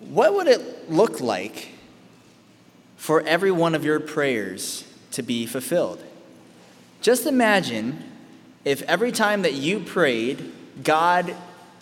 [0.00, 1.68] what would it look like
[2.96, 6.02] for every one of your prayers to be fulfilled?
[7.00, 8.02] Just imagine
[8.64, 10.52] if every time that you prayed,
[10.84, 11.34] God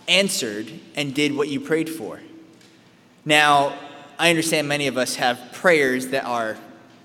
[0.09, 2.21] answered and did what you prayed for.
[3.25, 3.79] Now,
[4.19, 6.57] I understand many of us have prayers that are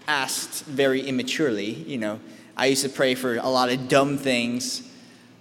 [0.08, 1.72] asked very immaturely.
[1.72, 2.20] You know,
[2.58, 4.82] I used to pray for a lot of dumb things,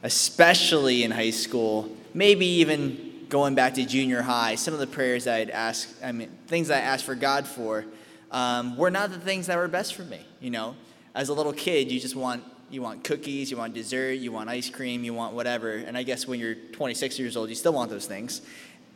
[0.02, 5.26] especially in high school, maybe even going back to junior high, some of the prayers
[5.26, 7.84] I'd ask, I mean, things I asked for God for,
[8.30, 10.20] um, were not the things that were best for me.
[10.40, 10.76] You know,
[11.14, 14.48] as a little kid, you just want you want cookies, you want dessert, you want
[14.48, 15.74] ice cream, you want whatever.
[15.74, 18.42] And I guess when you're 26 years old, you still want those things.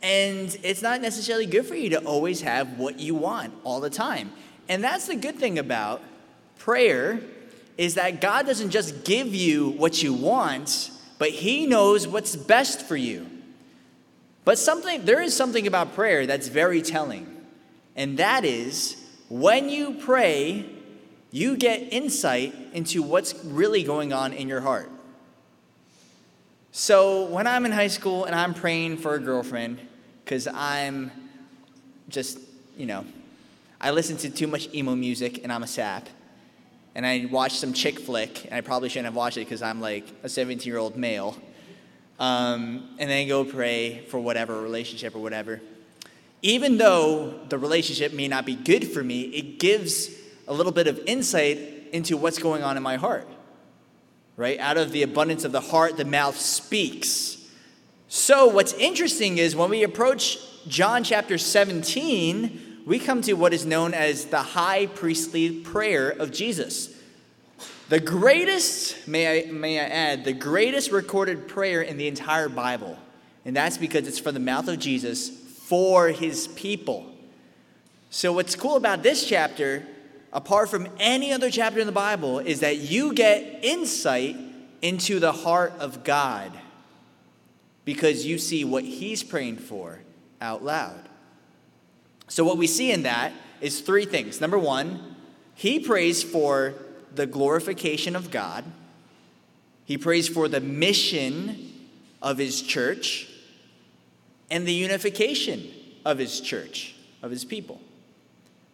[0.01, 3.89] And it's not necessarily good for you to always have what you want all the
[3.89, 4.31] time.
[4.67, 6.01] And that's the good thing about
[6.57, 7.21] prayer
[7.77, 12.81] is that God doesn't just give you what you want, but he knows what's best
[12.81, 13.25] for you.
[14.49, 17.27] But something, there is something about prayer that's very telling,
[17.95, 18.97] and that is
[19.29, 20.65] when you pray,
[21.29, 24.89] you get insight into what's really going on in your heart.
[26.71, 29.81] So when I'm in high school and I'm praying for a girlfriend,
[30.25, 31.11] because I'm
[32.07, 32.39] just,
[32.75, 33.05] you know,
[33.79, 36.09] I listen to too much emo music and I'm a sap.
[36.95, 39.79] And I watch some chick flick, and I probably shouldn't have watched it because I'm
[39.79, 41.37] like a 17 year old male
[42.19, 45.61] um, and then go pray for whatever relationship or whatever.
[46.41, 50.09] Even though the relationship may not be good for me, it gives
[50.47, 51.57] a little bit of insight
[51.91, 53.27] into what's going on in my heart.
[54.35, 54.59] Right?
[54.59, 57.37] Out of the abundance of the heart, the mouth speaks.
[58.07, 63.65] So, what's interesting is when we approach John chapter 17, we come to what is
[63.65, 66.95] known as the high priestly prayer of Jesus.
[67.89, 72.99] The greatest, may I, may I add, the greatest recorded prayer in the entire Bible.
[73.45, 77.11] And that's because it's from the mouth of Jesus for his people.
[78.11, 79.87] So, what's cool about this chapter,
[80.31, 84.37] apart from any other chapter in the Bible, is that you get insight
[84.83, 86.51] into the heart of God
[87.85, 89.99] because you see what he's praying for
[90.39, 91.09] out loud.
[92.27, 94.39] So, what we see in that is three things.
[94.39, 95.15] Number one,
[95.55, 96.75] he prays for
[97.15, 98.63] the glorification of God.
[99.85, 101.73] He prays for the mission
[102.21, 103.27] of his church
[104.51, 105.67] and the unification
[106.05, 107.79] of his church, of his people.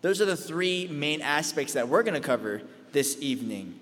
[0.01, 3.79] Those are the three main aspects that we're going to cover this evening.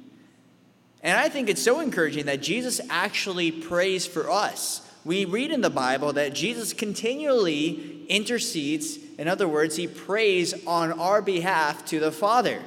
[1.02, 4.90] And I think it's so encouraging that Jesus actually prays for us.
[5.04, 8.98] We read in the Bible that Jesus continually intercedes.
[9.20, 12.62] In other words, he prays on our behalf to the Father.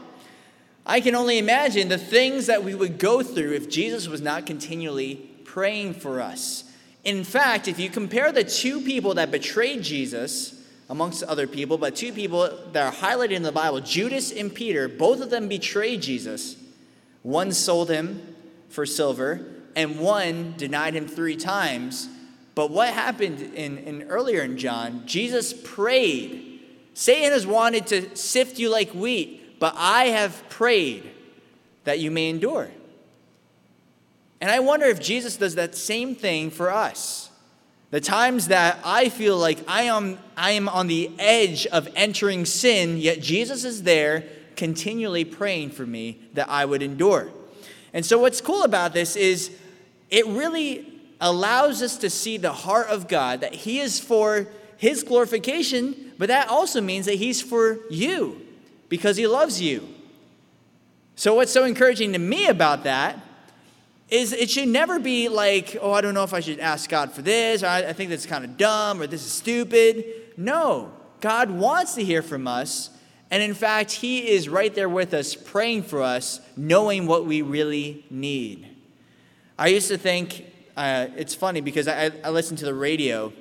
[0.89, 4.47] I can only imagine the things that we would go through if Jesus was not
[4.47, 6.63] continually praying for us.
[7.03, 11.97] In fact, if you compare the two people that betrayed Jesus, amongst other people, but
[11.97, 16.03] two people that are highlighted in the Bible, Judas and Peter, both of them betrayed
[16.03, 16.57] Jesus.
[17.23, 18.37] One sold him
[18.69, 19.45] for silver,
[19.75, 22.09] and one denied him three times.
[22.55, 25.03] But what happened in, in earlier in John?
[25.07, 26.61] Jesus prayed.
[26.95, 31.11] Satan has wanted to sift you like wheat but I have prayed
[31.85, 32.71] that you may endure.
[34.41, 37.31] And I wonder if Jesus does that same thing for us.
[37.91, 42.45] The times that I feel like I am, I am on the edge of entering
[42.45, 44.25] sin, yet Jesus is there
[44.57, 47.31] continually praying for me that I would endure.
[47.93, 49.57] And so, what's cool about this is
[50.11, 55.03] it really allows us to see the heart of God, that He is for His
[55.03, 58.46] glorification, but that also means that He's for you
[58.89, 59.89] because he loves you.
[61.15, 63.19] So, what's so encouraging to me about that
[64.09, 67.13] is it should never be like, oh, I don't know if I should ask God
[67.13, 70.05] for this, or I think that's kind of dumb, or this is stupid.
[70.37, 72.91] No, God wants to hear from us.
[73.31, 77.43] And in fact, He is right there with us, praying for us, knowing what we
[77.43, 78.69] really need.
[79.59, 80.45] I used to think,
[80.77, 83.33] uh, it's funny because I, I listened to the radio,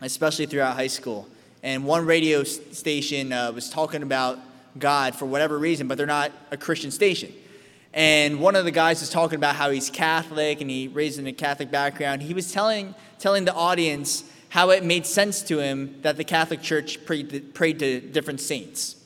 [0.00, 1.28] especially throughout high school.
[1.62, 4.38] And one radio station uh, was talking about
[4.78, 7.32] God for whatever reason, but they're not a Christian station.
[7.92, 11.26] And one of the guys was talking about how he's Catholic and he raised in
[11.26, 12.22] a Catholic background.
[12.22, 16.60] He was telling, telling the audience how it made sense to him that the Catholic
[16.60, 18.96] Church prayed to, prayed to different saints.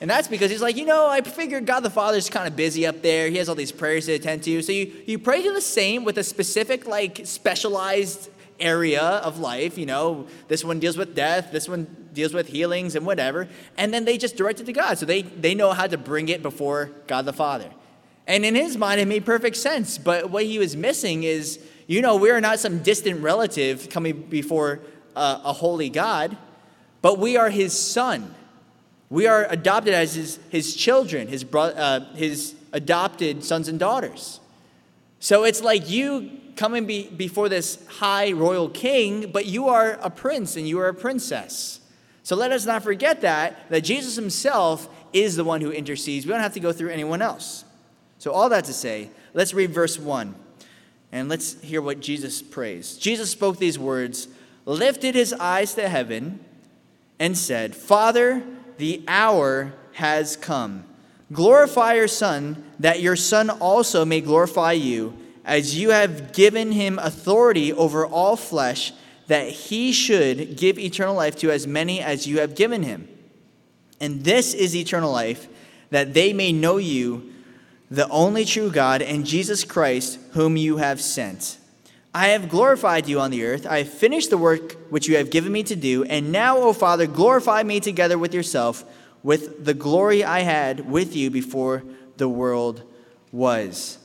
[0.00, 2.86] And that's because he's like, you know, I figured God the Father's kind of busy
[2.86, 3.30] up there.
[3.30, 4.60] He has all these prayers to attend to.
[4.60, 8.28] So you, you pray to the saint with a specific, like, specialized
[8.60, 9.78] area of life.
[9.78, 11.86] You know, this one deals with death, this one
[12.16, 13.48] deals with healings and whatever.
[13.76, 14.98] And then they just direct it to God.
[14.98, 17.70] So they, they know how to bring it before God the Father.
[18.26, 19.98] And in his mind, it made perfect sense.
[19.98, 24.22] But what he was missing is, you know, we are not some distant relative coming
[24.22, 24.80] before
[25.14, 26.36] a holy God,
[27.00, 28.34] but we are his son.
[29.08, 34.40] We are adopted as his, his children, his, bro, uh, his adopted sons and daughters.
[35.20, 40.10] So it's like you coming be, before this high royal king, but you are a
[40.10, 41.80] prince and you are a princess.
[42.26, 46.26] So let us not forget that, that Jesus himself is the one who intercedes.
[46.26, 47.64] We don't have to go through anyone else.
[48.18, 50.34] So, all that to say, let's read verse 1
[51.12, 52.96] and let's hear what Jesus prays.
[52.96, 54.26] Jesus spoke these words,
[54.64, 56.40] lifted his eyes to heaven,
[57.20, 58.42] and said, Father,
[58.78, 60.82] the hour has come.
[61.32, 66.98] Glorify your Son, that your Son also may glorify you, as you have given him
[66.98, 68.92] authority over all flesh,
[69.26, 73.08] that he should give eternal life to as many as you have given him.
[74.00, 75.48] And this is eternal life,
[75.90, 77.32] that they may know you,
[77.90, 81.58] the only true God, and Jesus Christ, whom you have sent.
[82.14, 83.66] I have glorified you on the earth.
[83.66, 86.02] I have finished the work which you have given me to do.
[86.04, 88.84] And now, O Father, glorify me together with yourself,
[89.22, 91.82] with the glory I had with you before
[92.16, 92.82] the world
[93.32, 93.98] was.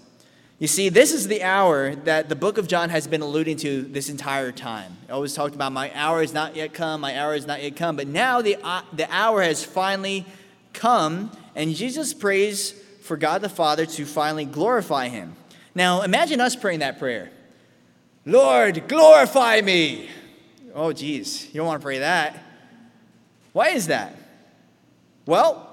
[0.61, 3.81] You see, this is the hour that the book of John has been alluding to
[3.81, 4.95] this entire time.
[5.09, 7.75] It always talked about, my hour is not yet come, my hour is not yet
[7.75, 7.95] come.
[7.95, 10.23] But now the, uh, the hour has finally
[10.71, 15.35] come, and Jesus prays for God the Father to finally glorify him.
[15.73, 17.31] Now, imagine us praying that prayer
[18.23, 20.11] Lord, glorify me.
[20.75, 22.37] Oh, geez, you don't want to pray that.
[23.51, 24.15] Why is that?
[25.25, 25.70] Well,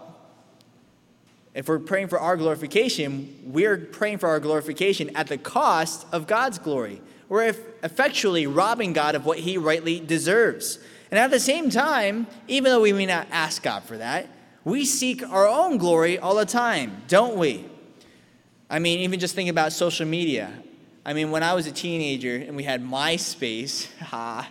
[1.58, 6.28] if we're praying for our glorification, we're praying for our glorification at the cost of
[6.28, 7.02] God's glory.
[7.28, 7.52] We're
[7.82, 10.78] effectually robbing God of what he rightly deserves.
[11.10, 14.28] And at the same time, even though we may not ask God for that,
[14.62, 17.66] we seek our own glory all the time, don't we?
[18.70, 20.52] I mean, even just think about social media.
[21.04, 24.48] I mean, when I was a teenager and we had MySpace, ha,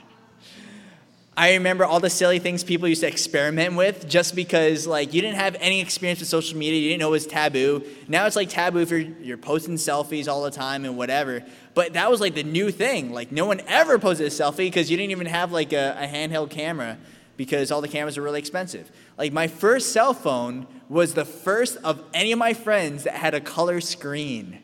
[1.37, 5.21] I remember all the silly things people used to experiment with just because, like, you
[5.21, 6.81] didn't have any experience with social media.
[6.81, 7.83] You didn't know it was taboo.
[8.07, 11.43] Now it's like taboo if you're, you're posting selfies all the time and whatever.
[11.75, 13.11] But that was like the new thing.
[13.11, 16.07] Like, no one ever posted a selfie because you didn't even have like a, a
[16.07, 16.97] handheld camera
[17.37, 18.91] because all the cameras are really expensive.
[19.15, 23.35] Like my first cell phone was the first of any of my friends that had
[23.35, 24.57] a color screen.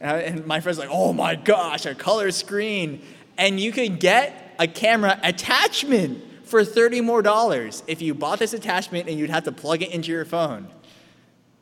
[0.00, 3.02] And my friend's like, oh my gosh, a color screen.
[3.36, 8.52] And you could get a camera attachment for 30 more dollars if you bought this
[8.52, 10.68] attachment and you'd have to plug it into your phone.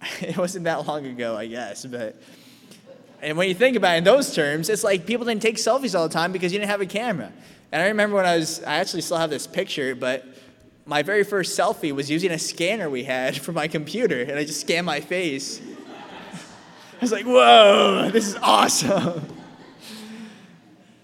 [0.21, 2.17] It wasn't that long ago, I guess, but
[3.23, 5.99] and when you think about it in those terms, it's like people didn't take selfies
[5.99, 7.31] all the time because you didn't have a camera.
[7.71, 10.25] And I remember when I was, I actually still have this picture, but
[10.87, 14.45] my very first selfie was using a scanner we had for my computer, and I
[14.45, 15.61] just scanned my face.
[16.33, 19.27] I was like, whoa, this is awesome.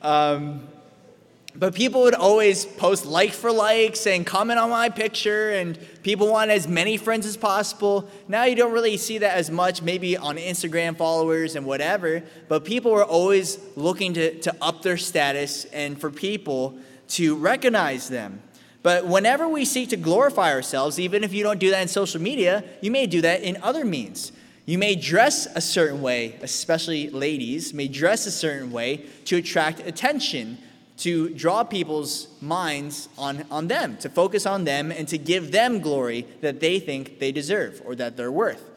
[0.02, 0.68] Um,
[1.58, 6.30] but people would always post like for like, saying comment on my picture, and people
[6.30, 8.08] want as many friends as possible.
[8.28, 12.64] Now you don't really see that as much, maybe on Instagram followers and whatever, but
[12.64, 18.42] people were always looking to, to up their status and for people to recognize them.
[18.82, 22.20] But whenever we seek to glorify ourselves, even if you don't do that in social
[22.20, 24.30] media, you may do that in other means.
[24.64, 29.80] You may dress a certain way, especially ladies, may dress a certain way to attract
[29.80, 30.58] attention
[30.98, 35.80] to draw people's minds on, on them, to focus on them, and to give them
[35.80, 38.70] glory that they think they deserve or that they're worth.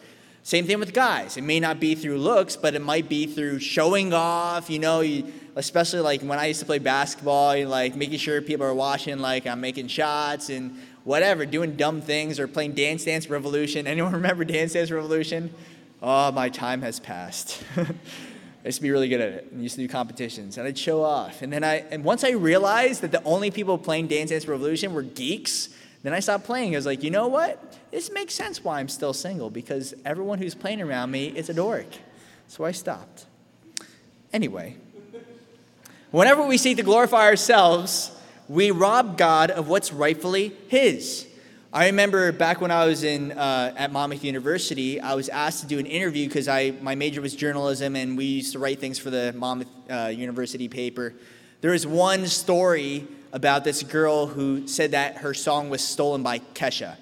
[0.44, 1.38] Same thing with guys.
[1.38, 5.02] It may not be through looks, but it might be through showing off, you know,
[5.02, 8.74] you, especially like when I used to play basketball, you like making sure people are
[8.74, 13.86] watching, like I'm making shots and whatever, doing dumb things or playing Dance Dance Revolution.
[13.88, 15.54] Anyone remember Dance Dance Revolution?
[16.02, 17.62] Oh, my time has passed.
[18.70, 19.52] I used to be really good at it.
[19.52, 21.42] I used to do competitions, and I'd show off.
[21.42, 24.94] And then I, and once I realized that the only people playing Dance Dance Revolution
[24.94, 25.70] were geeks,
[26.04, 26.76] then I stopped playing.
[26.76, 27.80] I was like, you know what?
[27.90, 31.54] This makes sense why I'm still single because everyone who's playing around me is a
[31.56, 31.88] dork.
[32.48, 33.26] So I stopped.
[34.32, 34.78] Anyway,
[36.12, 38.12] whenever we seek to glorify ourselves,
[38.48, 41.26] we rob God of what's rightfully His.
[41.72, 45.68] I remember back when I was in uh, at Monmouth University, I was asked to
[45.68, 48.98] do an interview because I my major was journalism and we used to write things
[48.98, 51.14] for the Monmouth uh, University paper.
[51.62, 56.40] There was one story about this girl who said that her song was stolen by
[56.40, 56.96] Kesha,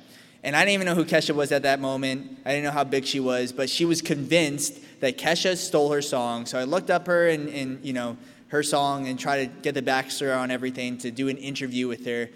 [0.44, 2.38] and I didn't even know who Kesha was at that moment.
[2.44, 6.02] I didn't know how big she was, but she was convinced that Kesha stole her
[6.02, 6.46] song.
[6.46, 8.18] So I looked up her and, and you know
[8.50, 12.06] her song and tried to get the backstory on everything to do an interview with
[12.06, 12.28] her,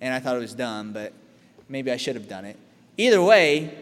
[0.00, 1.14] and I thought it was dumb, but
[1.70, 2.56] Maybe I should have done it.
[2.96, 3.72] Either way,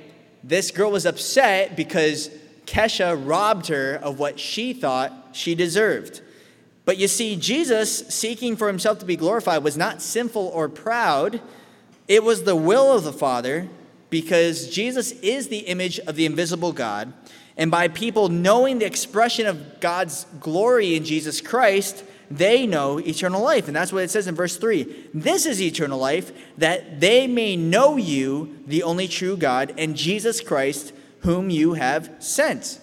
[0.45, 2.29] this girl was upset because
[2.67, 6.21] Kesha robbed her of what she thought she deserved.
[6.85, 11.41] But you see, Jesus, seeking for himself to be glorified, was not sinful or proud,
[12.09, 13.69] It was the will of the Father
[14.09, 17.13] because Jesus is the image of the invisible God.
[17.59, 23.43] And by people knowing the expression of God's glory in Jesus Christ, they know eternal
[23.43, 23.69] life.
[23.69, 25.09] And that's what it says in verse 3.
[25.15, 30.41] This is eternal life, that they may know you, the only true God, and Jesus
[30.41, 32.81] Christ, whom you have sent.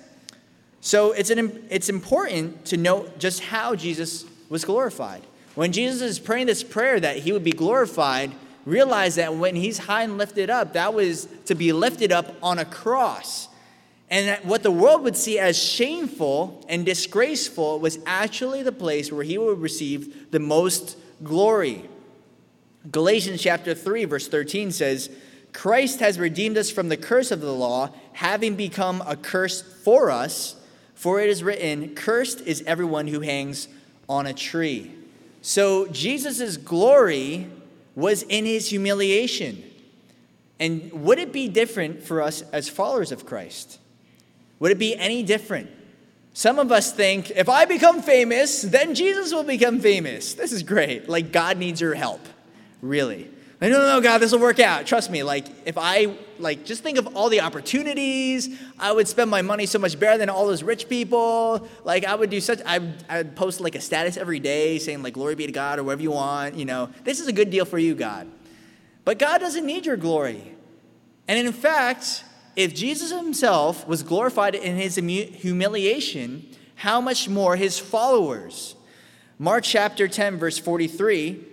[0.81, 5.23] So it's, an, it's important to note just how Jesus was glorified.
[5.55, 8.31] When Jesus is praying this prayer that he would be glorified,
[8.65, 12.59] realize that when he's high and lifted up, that was to be lifted up on
[12.59, 13.47] a cross.
[14.09, 19.23] And what the world would see as shameful and disgraceful was actually the place where
[19.23, 21.85] he would receive the most glory.
[22.91, 25.09] Galatians chapter 3, verse 13 says,
[25.53, 30.11] Christ has redeemed us from the curse of the law, having become a curse for
[30.11, 30.55] us.
[30.93, 33.67] For it is written, Cursed is everyone who hangs
[34.07, 34.91] on a tree.
[35.41, 37.47] So Jesus' glory
[37.95, 39.63] was in his humiliation.
[40.59, 43.79] And would it be different for us as followers of Christ?
[44.59, 45.69] Would it be any different?
[46.33, 50.33] Some of us think if I become famous, then Jesus will become famous.
[50.33, 51.07] This is great.
[51.07, 52.19] Like, God needs your help.
[52.81, 53.29] Really.
[53.61, 54.85] Like, no, no, no, God, this will work out.
[54.85, 55.23] Trust me.
[55.23, 59.65] Like, if I, like, just think of all the opportunities, I would spend my money
[59.65, 61.65] so much better than all those rich people.
[61.85, 65.13] Like, I would do such, I would post like a status every day saying, like,
[65.13, 66.55] glory be to God or whatever you want.
[66.55, 68.27] You know, this is a good deal for you, God.
[69.05, 70.51] But God doesn't need your glory.
[71.29, 72.24] And in fact,
[72.55, 78.75] if Jesus himself was glorified in his humiliation, how much more his followers?
[79.37, 81.43] Mark chapter 10, verse 43,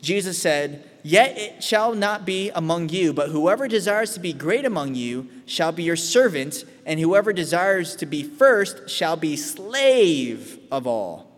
[0.00, 4.64] Jesus said, Yet it shall not be among you, but whoever desires to be great
[4.64, 10.60] among you shall be your servant, and whoever desires to be first shall be slave
[10.70, 11.28] of all.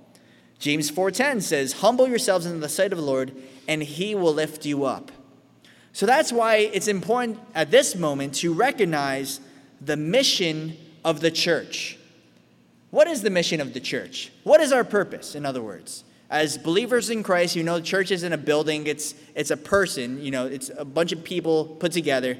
[0.58, 3.32] James 4:10 says, "Humble yourselves in the sight of the Lord,
[3.66, 5.10] and he will lift you up."
[5.94, 9.38] So that's why it's important at this moment to recognize
[9.80, 11.96] the mission of the church.
[12.90, 14.32] What is the mission of the church?
[14.42, 16.02] What is our purpose, in other words?
[16.28, 20.20] As believers in Christ, you know, the church isn't a building, it's, it's a person,
[20.20, 22.38] you know, it's a bunch of people put together,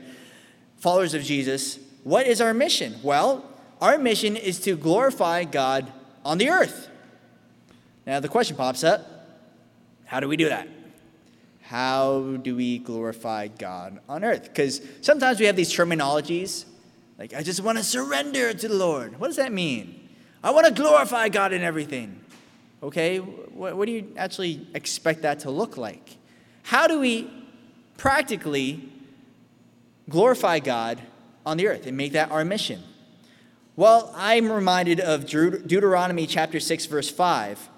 [0.79, 1.79] followers of Jesus.
[2.03, 2.97] What is our mission?
[3.05, 3.49] Well,
[3.81, 5.93] our mission is to glorify God
[6.25, 6.89] on the earth.
[8.05, 9.11] Now, the question pops up
[10.07, 10.69] how do we do that?
[11.75, 14.45] How do we glorify God on earth?
[14.45, 16.67] Because sometimes we have these terminologies
[17.19, 19.19] like, I just want to surrender to the Lord.
[19.19, 20.09] What does that mean?
[20.45, 22.21] I want to glorify God in everything.
[22.81, 26.17] Okay, what, what do you actually expect that to look like?
[26.63, 27.29] How do we
[27.97, 28.89] practically
[30.09, 31.03] glorify God
[31.45, 32.85] on the earth and make that our mission?
[33.75, 37.69] Well, I'm reminded of Deuteronomy chapter 6, verse 5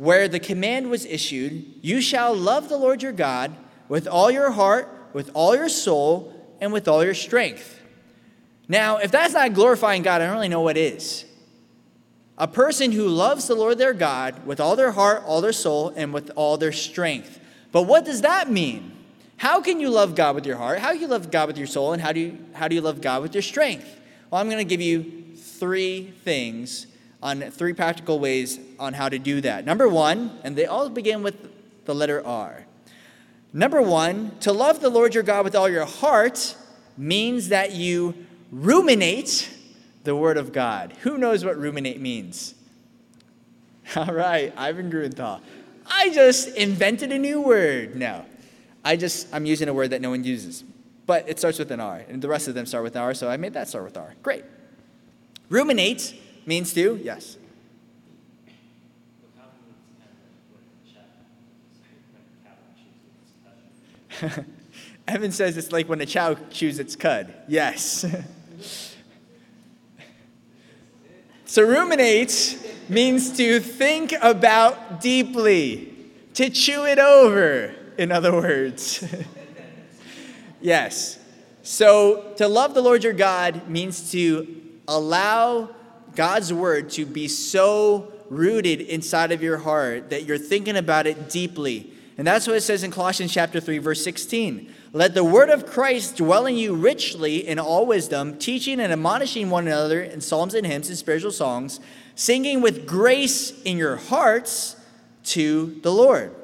[0.00, 3.54] where the command was issued You shall love the Lord your God
[3.86, 7.78] with all your heart, with all your soul, and with all your strength.
[8.66, 11.26] Now, if that's not glorifying God, I don't really know what is.
[12.38, 15.92] A person who loves the Lord their God with all their heart, all their soul,
[15.94, 17.38] and with all their strength.
[17.70, 18.96] But what does that mean?
[19.36, 20.78] How can you love God with your heart?
[20.78, 21.92] How do you love God with your soul?
[21.92, 24.00] And how do you, how do you love God with your strength?
[24.30, 26.86] Well, I'm going to give you three things
[27.22, 29.64] on three practical ways on how to do that.
[29.64, 31.36] Number one, and they all begin with
[31.84, 32.64] the letter R.
[33.52, 36.56] Number one, to love the Lord your God with all your heart
[36.96, 38.14] means that you
[38.50, 39.50] ruminate
[40.04, 40.94] the Word of God.
[41.02, 42.54] Who knows what ruminate means?
[43.96, 45.40] All right, Ivan Grunthal.
[45.86, 47.96] I just invented a new word.
[47.96, 48.24] No,
[48.84, 50.62] I just, I'm using a word that no one uses.
[51.06, 53.28] But it starts with an R, and the rest of them start with R, so
[53.28, 54.14] I made that start with R.
[54.22, 54.44] Great.
[55.48, 56.14] Ruminate
[56.46, 57.00] means to?
[57.02, 57.36] Yes.
[65.08, 67.34] Evan says it's like when a chow chews its cud.
[67.48, 68.04] Yes.
[71.44, 72.58] so ruminate
[72.88, 75.94] means to think about deeply,
[76.34, 79.04] to chew it over, in other words.
[80.60, 81.18] yes.
[81.62, 85.70] So to love the Lord your God means to allow
[86.14, 91.28] God's word to be so rooted inside of your heart that you're thinking about it
[91.30, 91.92] deeply.
[92.18, 94.72] And that's what it says in Colossians chapter 3 verse 16.
[94.92, 99.50] Let the word of Christ dwell in you richly in all wisdom, teaching and admonishing
[99.50, 101.80] one another in psalms and hymns and spiritual songs,
[102.14, 104.76] singing with grace in your hearts
[105.24, 106.34] to the Lord.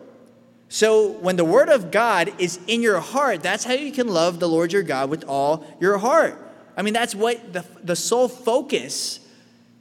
[0.69, 4.41] So, when the word of God is in your heart, that's how you can love
[4.41, 6.43] the Lord your God with all your heart.
[6.77, 9.21] I mean, that's what the, the sole focus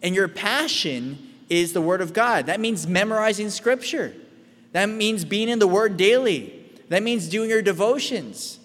[0.02, 1.18] and your passion
[1.50, 2.46] is the Word of God.
[2.46, 4.14] That means memorizing Scripture.
[4.76, 6.54] That means being in the Word daily.
[6.90, 8.60] That means doing your devotions.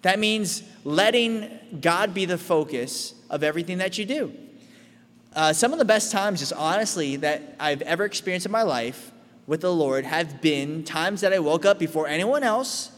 [0.00, 4.32] That means letting God be the focus of everything that you do.
[5.34, 9.12] Uh, some of the best times, just honestly, that I've ever experienced in my life
[9.46, 12.90] with the Lord have been times that I woke up before anyone else.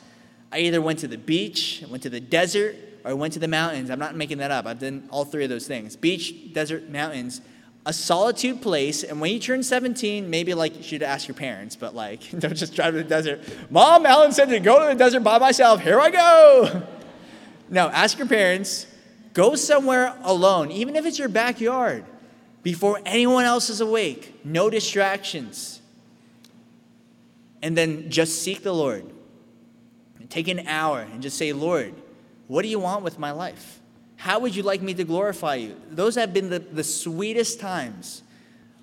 [0.53, 3.49] I either went to the beach, went to the desert, or I went to the
[3.49, 3.91] mountains.
[3.91, 4.65] I'm not making that up.
[4.65, 7.41] I've done all three of those things beach, desert, mountains
[7.87, 9.03] a solitude place.
[9.03, 12.55] And when you turn 17, maybe like you should ask your parents, but like, don't
[12.55, 13.41] just drive to the desert.
[13.71, 15.81] Mom, Alan said to go to the desert by myself.
[15.81, 16.83] Here I go.
[17.71, 18.87] No, ask your parents.
[19.33, 22.05] Go somewhere alone, even if it's your backyard,
[22.63, 24.39] before anyone else is awake.
[24.45, 25.81] No distractions.
[27.63, 29.11] And then just seek the Lord.
[30.29, 31.95] Take an hour and just say, Lord,
[32.49, 33.81] what do you want with my life?
[34.25, 35.77] How would you like me to glorify you?
[35.91, 38.23] Those have been the, the sweetest times.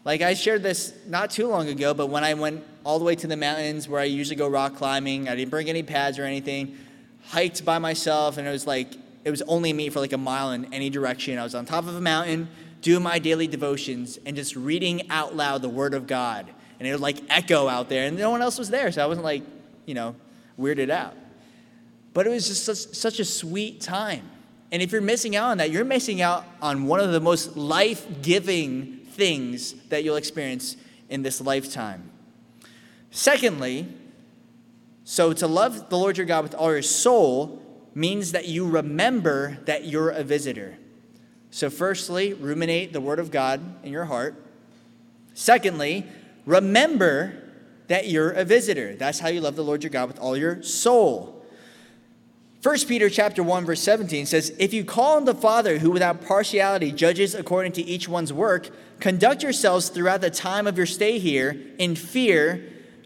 [0.06, 3.16] Like I shared this not too long ago, but when I went all the way
[3.16, 6.26] to the mountains where I usually go rock climbing, I didn't bring any pads or
[6.26, 6.78] anything,
[7.24, 8.94] hiked by myself, and it was like,
[9.26, 11.40] it was only me for like a mile in any direction.
[11.40, 12.48] I was on top of a mountain
[12.82, 16.52] doing my daily devotions and just reading out loud the Word of God.
[16.78, 19.08] And it would like echo out there, and no one else was there, so I
[19.08, 19.42] wasn't like,
[19.88, 20.16] you know,
[20.60, 21.16] weirded out.
[22.14, 24.30] But it was just such, such a sweet time.
[24.72, 27.58] And if you're missing out on that, you're missing out on one of the most
[27.58, 30.78] life giving things that you'll experience
[31.10, 32.10] in this lifetime.
[33.12, 33.88] Secondly,
[35.04, 37.62] so to love the Lord your God with all your soul
[37.94, 40.78] means that you remember that you're a visitor.
[41.50, 44.36] So, firstly, ruminate the Word of God in your heart.
[45.34, 46.06] Secondly,
[46.46, 47.34] remember
[47.88, 48.96] that you're a visitor.
[48.96, 51.41] That's how you love the Lord your God with all your soul.
[52.62, 56.24] 1 Peter chapter 1 verse 17 says, "If you call on the Father who without
[56.24, 61.18] partiality judges according to each one's work, conduct yourselves throughout the time of your stay
[61.18, 62.64] here in fear,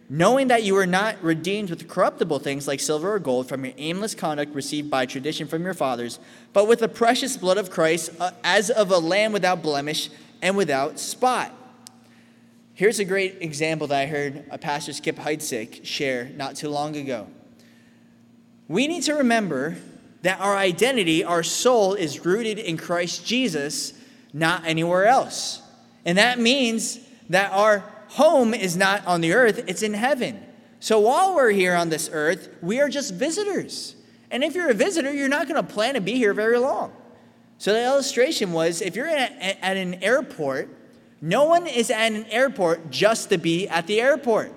[0.10, 3.74] knowing that you are not redeemed with corruptible things like silver or gold from your
[3.78, 6.20] aimless conduct received by tradition from your fathers,
[6.52, 10.10] but with the precious blood of Christ uh, as of a lamb without blemish
[10.42, 11.54] and without spot."
[12.74, 16.98] Here's a great example that I heard a pastor Skip Heitzig share not too long
[16.98, 17.28] ago
[18.68, 19.78] we need to remember
[20.24, 23.94] that our identity, our soul, is rooted in Christ Jesus,
[24.34, 25.62] not anywhere else.
[26.04, 27.00] And that means
[27.30, 30.42] that our home is not on the earth, it's in heaven.
[30.80, 33.96] So while we're here on this earth, we are just visitors.
[34.32, 36.92] And if you're a visitor, you're not going to plan to be here very long.
[37.58, 40.70] So the illustration was if you're at, an airport,
[41.22, 44.52] no one is at an airport just to be at the airport.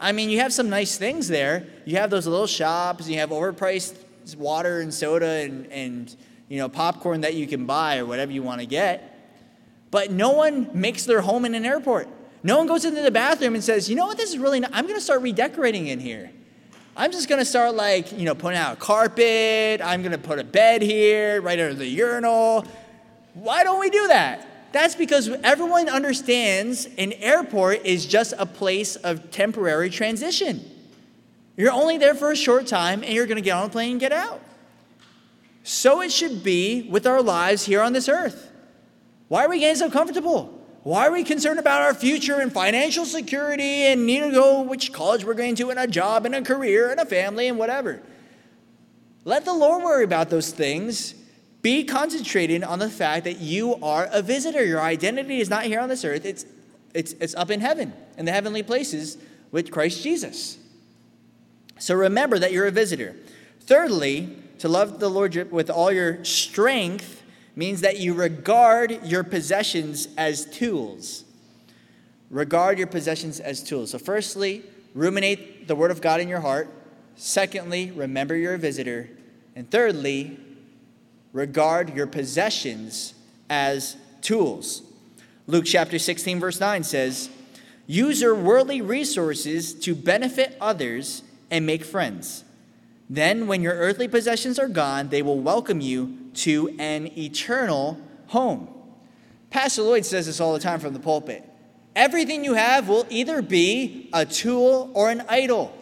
[0.00, 1.66] I mean, you have some nice things there.
[1.84, 3.96] You have those little shops, you have overpriced
[4.36, 6.16] water and soda and, and
[6.48, 9.18] you know, popcorn that you can buy or whatever you want to get.
[9.90, 12.08] But no one makes their home in an airport.
[12.42, 14.86] No one goes into the bathroom and says, you know what, this is really, I'm
[14.86, 16.30] going to start redecorating in here.
[16.96, 19.80] I'm just going to start like, you know, putting out a carpet.
[19.84, 22.64] I'm going to put a bed here, right under the urinal.
[23.34, 24.46] Why don't we do that?
[24.72, 30.64] That's because everyone understands an airport is just a place of temporary transition.
[31.56, 33.92] You're only there for a short time and you're going to get on a plane
[33.92, 34.40] and get out.
[35.62, 38.50] So it should be with our lives here on this earth.
[39.28, 40.56] Why are we getting so comfortable?
[40.82, 44.92] Why are we concerned about our future and financial security and need to go which
[44.92, 48.00] college we're going to and a job and a career and a family and whatever?
[49.24, 51.14] Let the Lord worry about those things
[51.62, 54.64] be concentrated on the fact that you are a visitor.
[54.64, 56.44] Your identity is not here on this earth, it's,
[56.94, 59.18] it's, it's up in heaven, in the heavenly places
[59.50, 60.58] with Christ Jesus.
[61.78, 63.16] So remember that you're a visitor.
[63.60, 67.22] Thirdly, to love the Lord with all your strength
[67.56, 71.24] means that you regard your possessions as tools.
[72.30, 73.90] Regard your possessions as tools.
[73.90, 74.62] So, firstly,
[74.94, 76.68] ruminate the Word of God in your heart.
[77.16, 79.10] Secondly, remember you're a visitor.
[79.56, 80.38] And thirdly,
[81.32, 83.14] regard your possessions
[83.48, 84.82] as tools.
[85.46, 87.30] Luke chapter 16, verse 9 says,
[87.86, 92.44] Use your worldly resources to benefit others and make friends.
[93.08, 98.68] Then, when your earthly possessions are gone, they will welcome you to an eternal home.
[99.50, 101.44] Pastor Lloyd says this all the time from the pulpit.
[101.96, 105.76] Everything you have will either be a tool or an idol.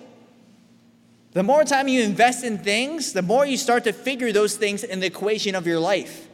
[1.32, 4.82] The more time you invest in things, the more you start to figure those things
[4.82, 6.26] in the equation of your life.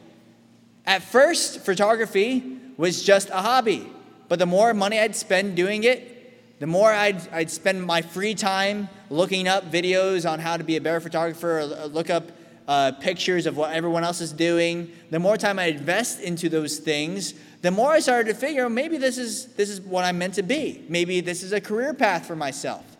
[0.85, 3.91] At first, photography was just a hobby,
[4.29, 8.35] but the more money I'd spend doing it, the more I'd, I'd spend my free
[8.35, 12.31] time looking up videos on how to be a better photographer or look up
[12.67, 16.77] uh, pictures of what everyone else is doing, the more time I invest into those
[16.77, 20.35] things, the more I started to figure maybe this is, this is what I'm meant
[20.35, 20.83] to be.
[20.87, 22.94] Maybe this is a career path for myself.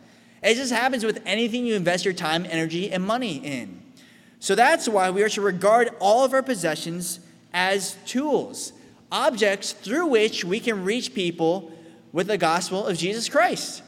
[0.46, 3.82] It just happens with anything you invest your time, energy, and money in.
[4.40, 7.20] So that's why we are to regard all of our possessions
[7.52, 8.72] as tools,
[9.12, 11.72] objects through which we can reach people
[12.14, 13.82] with the gospel of Jesus Christ.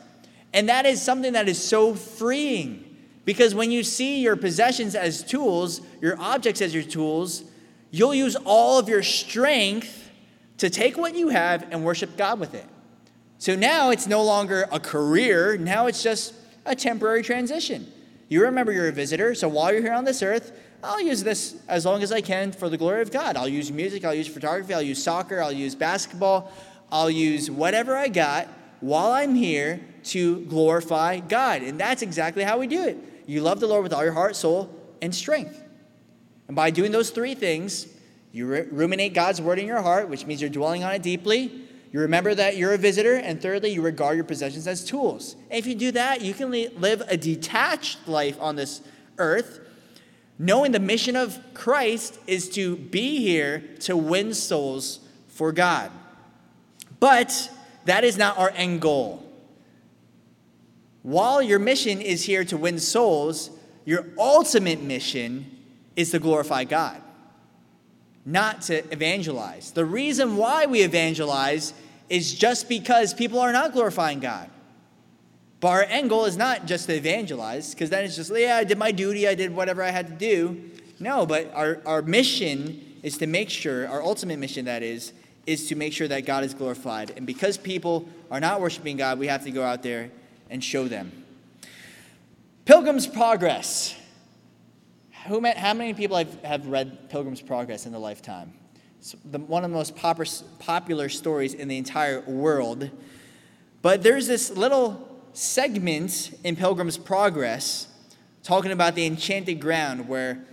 [0.51, 2.83] And that is something that is so freeing
[3.23, 7.43] because when you see your possessions as tools, your objects as your tools,
[7.91, 10.09] you'll use all of your strength
[10.57, 12.65] to take what you have and worship God with it.
[13.37, 16.33] So now it's no longer a career, now it's just
[16.67, 17.91] a temporary transition.
[18.29, 20.51] You remember you're a visitor, so while you're here on this earth,
[20.83, 23.35] I'll use this as long as I can for the glory of God.
[23.35, 26.51] I'll use music, I'll use photography, I'll use soccer, I'll use basketball,
[26.91, 28.47] I'll use whatever I got
[28.79, 31.63] while I'm here to glorify God.
[31.63, 32.97] And that's exactly how we do it.
[33.25, 34.69] You love the Lord with all your heart, soul,
[35.01, 35.63] and strength.
[36.47, 37.87] And by doing those three things,
[38.31, 41.66] you ruminate God's word in your heart, which means you're dwelling on it deeply.
[41.91, 43.15] You remember that you're a visitor.
[43.15, 45.35] And thirdly, you regard your possessions as tools.
[45.49, 48.81] If you do that, you can live a detached life on this
[49.17, 49.59] earth,
[50.37, 55.91] knowing the mission of Christ is to be here to win souls for God.
[56.99, 57.51] But
[57.85, 59.23] that is not our end goal.
[61.03, 63.49] While your mission is here to win souls,
[63.85, 65.49] your ultimate mission
[65.95, 67.01] is to glorify God
[68.27, 69.71] not to evangelize.
[69.71, 71.73] The reason why we evangelize
[72.09, 74.49] is just because people are not glorifying God.
[75.61, 78.65] But our end goal is not just to evangelize, because then it's just, yeah, I
[78.65, 80.69] did my duty, I did whatever I had to do.
[80.99, 85.13] No, but our, our mission is to make sure, our ultimate mission that is,
[85.45, 87.13] is to make sure that God is glorified.
[87.15, 90.11] And because people are not worshiping God, we have to go out there
[90.49, 91.23] and show them.
[92.65, 93.95] Pilgrim's Progress.
[95.27, 98.53] Who, how many people have, have read Pilgrim's Progress in their lifetime?
[98.99, 102.89] It's the, one of the most popular, popular stories in the entire world.
[103.81, 107.87] But there's this little segment in Pilgrim's Progress
[108.41, 110.45] talking about the enchanted ground where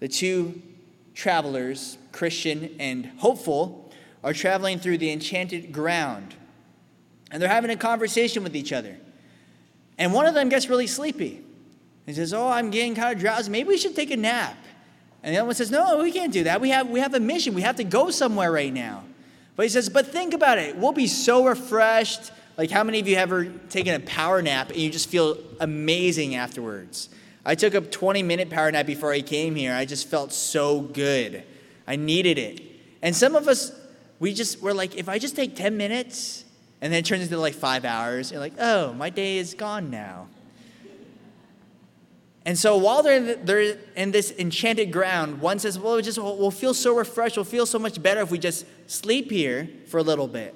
[0.00, 0.60] the two
[1.14, 3.90] travelers, Christian and hopeful,
[4.22, 6.34] are traveling through the enchanted ground.
[7.30, 8.98] And they're having a conversation with each other.
[9.96, 11.42] And one of them gets really sleepy.
[12.08, 13.50] He says, Oh, I'm getting kind of drowsy.
[13.50, 14.56] Maybe we should take a nap.
[15.22, 16.58] And the other one says, No, we can't do that.
[16.60, 17.54] We have, we have a mission.
[17.54, 19.04] We have to go somewhere right now.
[19.56, 20.76] But he says, But think about it.
[20.76, 22.32] We'll be so refreshed.
[22.56, 25.36] Like, how many of you have ever taken a power nap and you just feel
[25.60, 27.10] amazing afterwards?
[27.44, 29.74] I took a 20 minute power nap before I came here.
[29.74, 31.44] I just felt so good.
[31.86, 32.62] I needed it.
[33.02, 33.70] And some of us,
[34.18, 36.46] we just, we're like, if I just take 10 minutes,
[36.80, 39.90] and then it turns into like five hours, you're like, oh, my day is gone
[39.90, 40.28] now.
[42.48, 46.02] And so while they're in, the, they're in this enchanted ground, one says, Well, we
[46.02, 47.36] just, we'll feel so refreshed.
[47.36, 50.54] We'll feel so much better if we just sleep here for a little bit.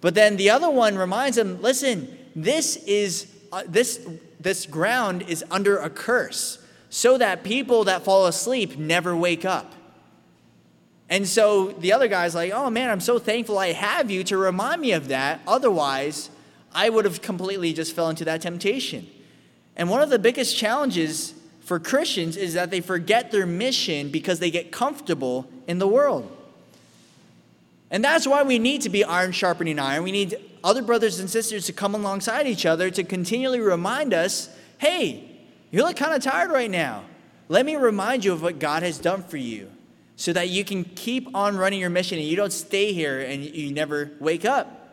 [0.00, 4.06] But then the other one reminds them, Listen, this is uh, this
[4.38, 9.72] this ground is under a curse so that people that fall asleep never wake up.
[11.10, 14.36] And so the other guy's like, oh man, I'm so thankful I have you to
[14.36, 15.40] remind me of that.
[15.48, 16.30] Otherwise,
[16.72, 19.08] I would have completely just fell into that temptation.
[19.76, 24.38] And one of the biggest challenges for Christians is that they forget their mission because
[24.38, 26.30] they get comfortable in the world.
[27.90, 30.04] And that's why we need to be iron sharpening iron.
[30.04, 34.48] We need other brothers and sisters to come alongside each other to continually remind us
[34.78, 35.30] hey,
[35.70, 37.04] you look kind of tired right now.
[37.48, 39.70] Let me remind you of what God has done for you
[40.16, 43.42] so that you can keep on running your mission and you don't stay here and
[43.42, 44.83] you never wake up.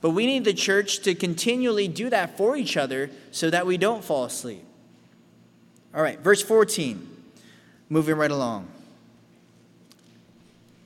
[0.00, 3.76] But we need the church to continually do that for each other so that we
[3.76, 4.64] don't fall asleep.
[5.94, 7.06] All right, verse 14,
[7.88, 8.68] moving right along.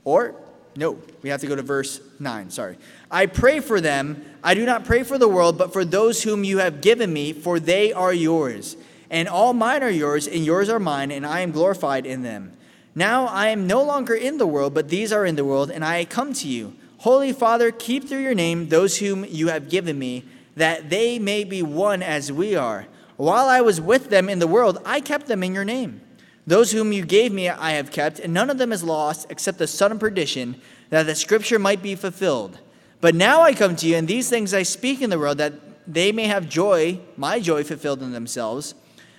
[0.05, 0.35] Or,
[0.77, 2.77] no, we have to go to verse 9, sorry.
[3.11, 4.24] I pray for them.
[4.42, 7.33] I do not pray for the world, but for those whom you have given me,
[7.33, 8.77] for they are yours.
[9.11, 12.53] And all mine are yours, and yours are mine, and I am glorified in them.
[12.94, 15.85] Now I am no longer in the world, but these are in the world, and
[15.85, 16.74] I come to you.
[16.98, 20.24] Holy Father, keep through your name those whom you have given me,
[20.57, 22.87] that they may be one as we are.
[23.16, 26.00] While I was with them in the world, I kept them in your name.
[26.46, 29.59] Those whom you gave me I have kept, and none of them is lost except
[29.59, 32.59] the son of perdition, that the scripture might be fulfilled.
[33.00, 35.54] But now I come to you, and these things I speak in the world, that
[35.87, 38.74] they may have joy, my joy fulfilled in themselves.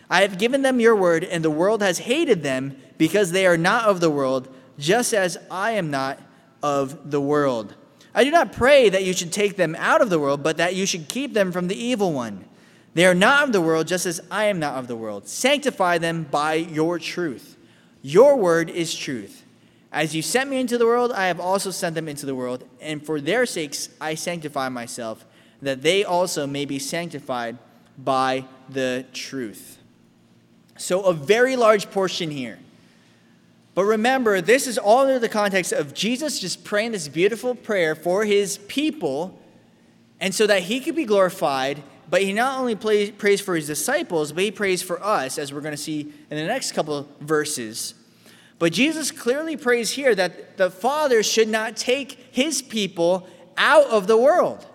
[0.09, 3.57] I have given them your word, and the world has hated them, because they are
[3.57, 6.19] not of the world, just as I am not
[6.61, 7.75] of the world.
[8.13, 10.75] I do not pray that you should take them out of the world, but that
[10.75, 12.45] you should keep them from the evil one.
[12.93, 15.27] They are not of the world, just as I am not of the world.
[15.27, 17.57] Sanctify them by your truth.
[18.01, 19.43] Your word is truth.
[19.91, 22.63] As you sent me into the world, I have also sent them into the world,
[22.79, 25.25] and for their sakes I sanctify myself,
[25.61, 27.57] that they also may be sanctified
[27.97, 29.77] by the truth.
[30.77, 32.59] So, a very large portion here.
[33.75, 37.93] But remember, this is all under the context of Jesus just praying this beautiful prayer
[37.93, 39.39] for his people,
[40.19, 41.83] and so that he could be glorified.
[42.09, 45.61] But he not only prays for his disciples, but he prays for us, as we're
[45.61, 47.95] going to see in the next couple of verses.
[48.59, 54.07] But Jesus clearly prays here that the Father should not take his people out of
[54.07, 54.65] the world.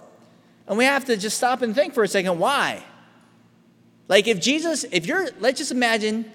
[0.67, 2.83] And we have to just stop and think for a second why?
[4.09, 6.31] Like, if Jesus, if you're, let's just imagine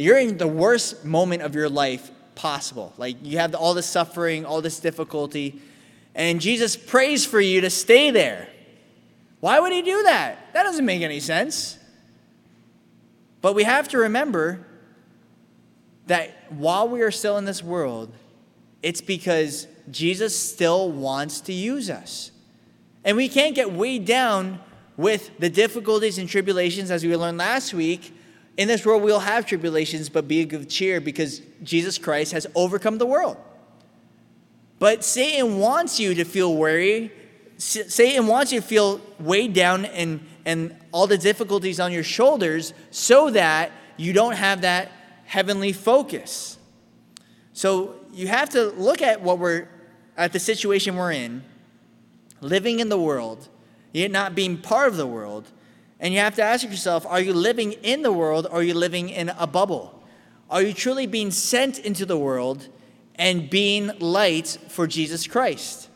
[0.00, 2.92] you're in the worst moment of your life possible.
[2.96, 5.60] Like, you have all this suffering, all this difficulty,
[6.14, 8.48] and Jesus prays for you to stay there.
[9.40, 10.52] Why would he do that?
[10.52, 11.78] That doesn't make any sense.
[13.40, 14.66] But we have to remember
[16.06, 18.12] that while we are still in this world,
[18.82, 22.32] it's because Jesus still wants to use us.
[23.04, 24.60] And we can't get weighed down
[24.96, 28.14] with the difficulties and tribulations, as we learned last week.
[28.60, 32.46] In this world, we'll have tribulations, but be of good cheer because Jesus Christ has
[32.54, 33.38] overcome the world.
[34.78, 37.10] But Satan wants you to feel worried.
[37.56, 42.74] Satan wants you to feel weighed down and, and all the difficulties on your shoulders
[42.90, 44.92] so that you don't have that
[45.24, 46.58] heavenly focus.
[47.54, 49.68] So you have to look at what we're
[50.18, 51.42] at the situation we're in,
[52.42, 53.48] living in the world,
[53.94, 55.50] yet not being part of the world.
[56.00, 58.74] And you have to ask yourself, are you living in the world or are you
[58.74, 60.02] living in a bubble?
[60.50, 62.66] Are you truly being sent into the world
[63.16, 65.88] and being light for Jesus Christ?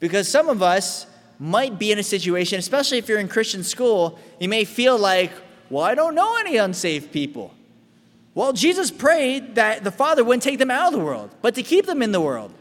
[0.00, 1.06] Because some of us
[1.38, 5.32] might be in a situation, especially if you're in Christian school, you may feel like,
[5.68, 7.52] well, I don't know any unsaved people.
[8.34, 11.62] Well, Jesus prayed that the Father wouldn't take them out of the world, but to
[11.62, 12.52] keep them in the world.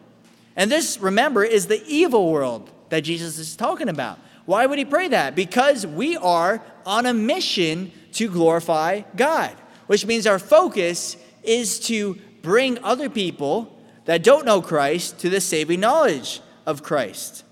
[0.56, 4.20] And this, remember, is the evil world that Jesus is talking about.
[4.46, 5.36] Why would he pray that?
[5.36, 9.52] Because we are on a mission to glorify God,
[9.88, 15.40] which means our focus is to bring other people that don't know Christ to the
[15.40, 17.44] saving knowledge of Christ.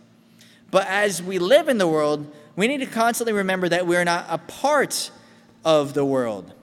[0.70, 4.06] But as we live in the world, we need to constantly remember that we are
[4.06, 5.12] not a part
[5.64, 6.54] of the world.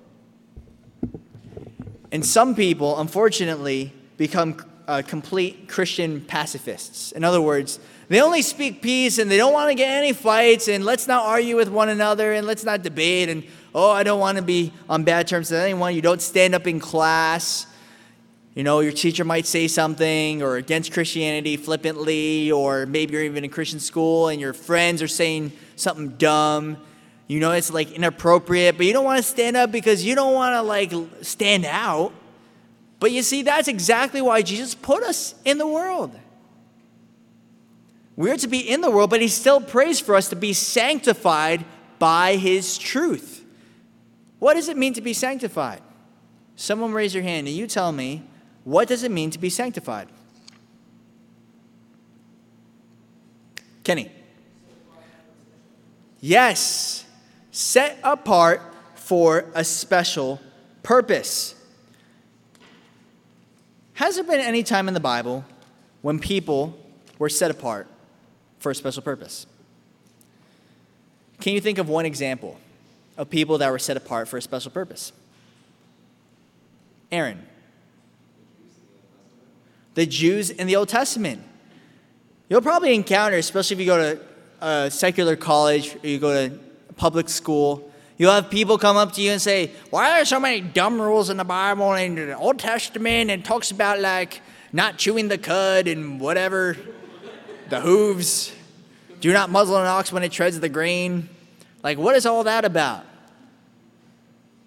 [2.11, 7.12] And some people, unfortunately, become uh, complete Christian pacifists.
[7.12, 10.66] In other words, they only speak peace and they don't want to get any fights
[10.66, 14.18] and let's not argue with one another and let's not debate and oh, I don't
[14.18, 15.94] want to be on bad terms with anyone.
[15.94, 17.66] You don't stand up in class.
[18.55, 23.44] You know, your teacher might say something or against Christianity flippantly, or maybe you're even
[23.44, 26.79] in Christian school and your friends are saying something dumb
[27.29, 30.33] you know it's like inappropriate, but you don't want to stand up because you don't
[30.33, 32.14] want to like stand out.
[33.01, 36.19] But you see, that's exactly why Jesus put us in the world.
[38.17, 41.65] We're to be in the world, but he still prays for us to be sanctified
[41.99, 43.45] by his truth.
[44.41, 45.81] What does it mean to be sanctified?
[46.57, 48.25] Someone raise your hand and you tell me,
[48.65, 50.09] what does it mean to be sanctified?
[53.85, 54.11] Kenny.
[56.21, 57.05] Yes
[57.59, 58.63] set apart
[58.95, 60.41] for a special
[60.85, 61.57] purpose.
[63.99, 65.45] Has there been any time in the Bible
[66.03, 66.79] when people
[67.19, 67.89] were set apart
[68.61, 69.45] for a special purpose?
[71.41, 72.61] Can you think of one example
[73.17, 75.13] of people that were set apart for a special purpose?
[77.11, 77.45] Aaron.
[79.95, 81.43] The Jews in the Old Testament.
[82.49, 84.21] You'll probably encounter, especially if you go to
[84.61, 86.55] a secular college or you go to
[86.89, 87.88] a public school.
[88.18, 91.00] You'll have people come up to you and say, Why are there so many dumb
[91.00, 95.38] rules in the Bible and the Old Testament and talks about like not chewing the
[95.38, 96.76] cud and whatever,
[97.68, 98.52] the hooves,
[99.20, 101.28] do not muzzle an ox when it treads the grain.
[101.83, 103.04] Like, what is all that about?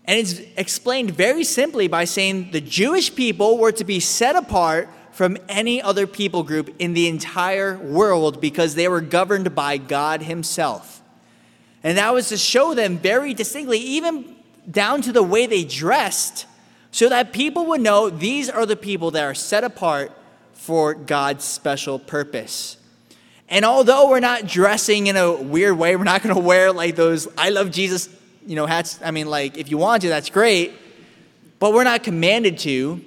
[0.06, 4.90] And it's explained very simply by saying the Jewish people were to be set apart
[5.12, 10.24] from any other people group in the entire world because they were governed by God
[10.24, 11.01] Himself.
[11.84, 14.36] And that was to show them very distinctly, even
[14.70, 16.46] down to the way they dressed,
[16.92, 20.12] so that people would know these are the people that are set apart
[20.54, 22.78] for God's special purpose.
[23.50, 26.96] And although we're not dressing in a weird way, we're not going to wear like
[26.96, 28.08] those I love Jesus,
[28.46, 29.00] you know, hats.
[29.04, 30.74] I mean, like if you want to, that's great.
[31.60, 33.02] But we're not commanded to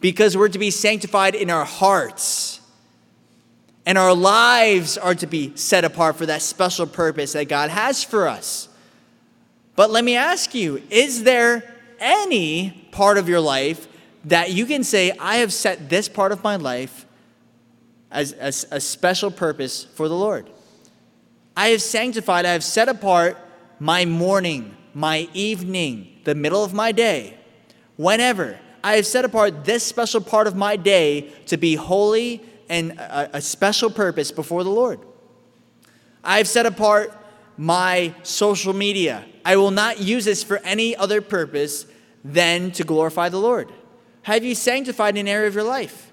[0.00, 2.55] because we're to be sanctified in our hearts
[3.86, 8.02] and our lives are to be set apart for that special purpose that God has
[8.02, 8.68] for us.
[9.76, 11.62] But let me ask you is there
[12.00, 13.86] any part of your life
[14.24, 17.06] that you can say, I have set this part of my life
[18.10, 20.50] as, as a special purpose for the Lord?
[21.56, 23.38] I have sanctified, I have set apart
[23.78, 27.38] my morning, my evening, the middle of my day,
[27.96, 32.92] whenever I have set apart this special part of my day to be holy and
[32.92, 35.00] a, a special purpose before the Lord.
[36.24, 37.16] I have set apart
[37.56, 39.24] my social media.
[39.44, 41.86] I will not use this for any other purpose
[42.24, 43.72] than to glorify the Lord.
[44.22, 46.10] Have you sanctified an area of your life?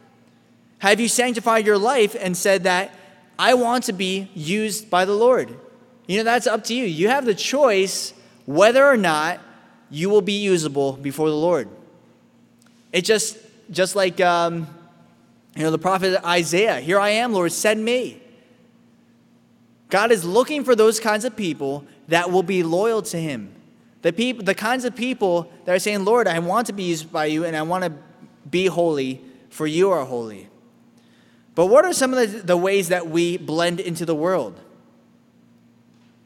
[0.79, 2.93] Have you sanctified your life and said that
[3.39, 5.57] I want to be used by the Lord?
[6.07, 6.83] You know, that's up to you.
[6.83, 8.13] You have the choice
[8.45, 9.39] whether or not
[9.89, 11.69] you will be usable before the Lord.
[12.91, 13.37] It just,
[13.71, 14.67] just like, um,
[15.55, 18.21] you know, the prophet Isaiah, here I am, Lord, send me.
[19.89, 23.53] God is looking for those kinds of people that will be loyal to him.
[24.01, 27.11] The, people, the kinds of people that are saying, Lord, I want to be used
[27.11, 27.93] by you and I want to
[28.49, 30.49] be holy, for you are holy.
[31.55, 34.59] But what are some of the, the ways that we blend into the world?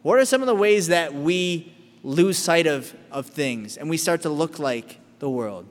[0.02, 3.98] What are some of the ways that we lose sight of, of things and we
[3.98, 5.68] start to look like the world?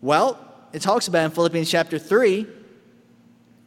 [0.00, 2.46] Well, it talks about in Philippians chapter 3,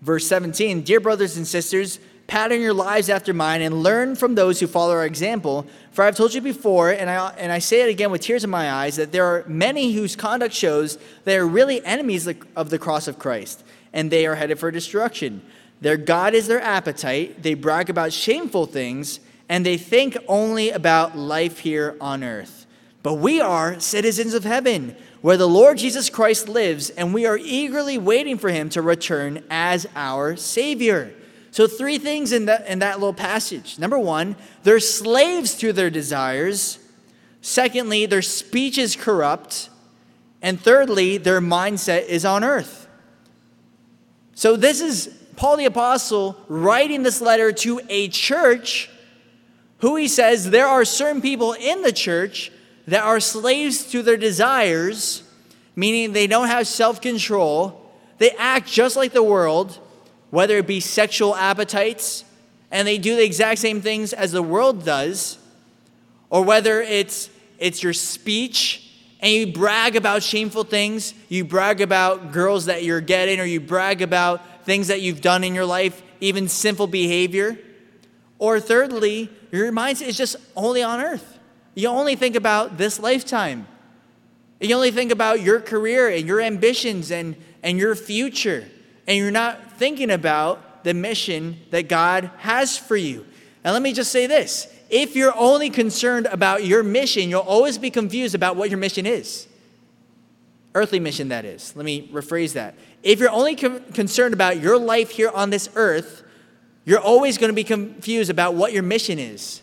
[0.02, 4.60] verse 17 Dear brothers and sisters, pattern your lives after mine and learn from those
[4.60, 5.68] who follow our example.
[5.92, 8.50] For I've told you before, and I, and I say it again with tears in
[8.50, 12.80] my eyes, that there are many whose conduct shows they are really enemies of the
[12.80, 15.42] cross of Christ, and they are headed for destruction.
[15.82, 21.18] Their God is their appetite, they brag about shameful things, and they think only about
[21.18, 22.66] life here on earth.
[23.04, 27.38] But we are citizens of heaven, where the Lord Jesus Christ lives, and we are
[27.38, 31.14] eagerly waiting for him to return as our Savior.
[31.50, 33.80] So, three things in that, in that little passage.
[33.80, 36.78] Number one, they're slaves to their desires.
[37.40, 39.70] Secondly, their speech is corrupt.
[40.42, 42.90] And thirdly, their mindset is on earth.
[44.36, 45.08] So, this is
[45.38, 48.90] Paul the Apostle writing this letter to a church
[49.78, 52.52] who he says there are certain people in the church
[52.88, 55.24] that are slaves to their desires,
[55.76, 57.80] meaning they don't have self control.
[58.18, 59.80] They act just like the world
[60.34, 62.26] whether it be sexual appetites,
[62.72, 65.38] and they do the exact same things as the world does,
[66.32, 72.32] or whether it's, it's your speech and you brag about shameful things, you brag about
[72.32, 76.02] girls that you're getting, or you brag about things that you've done in your life,
[76.20, 77.56] even sinful behavior.
[78.40, 81.33] Or thirdly, your mindset is just only on earth.
[81.76, 83.68] You only think about this lifetime.
[84.60, 88.66] You only think about your career and your ambitions and, and your future
[89.08, 93.26] and you're not thinking about the mission that God has for you.
[93.64, 97.78] And let me just say this if you're only concerned about your mission, you'll always
[97.78, 99.48] be confused about what your mission is.
[100.76, 101.76] Earthly mission, that is.
[101.76, 102.76] Let me rephrase that.
[103.04, 106.24] If you're only concerned about your life here on this earth,
[106.86, 109.63] you're always going to be confused about what your mission is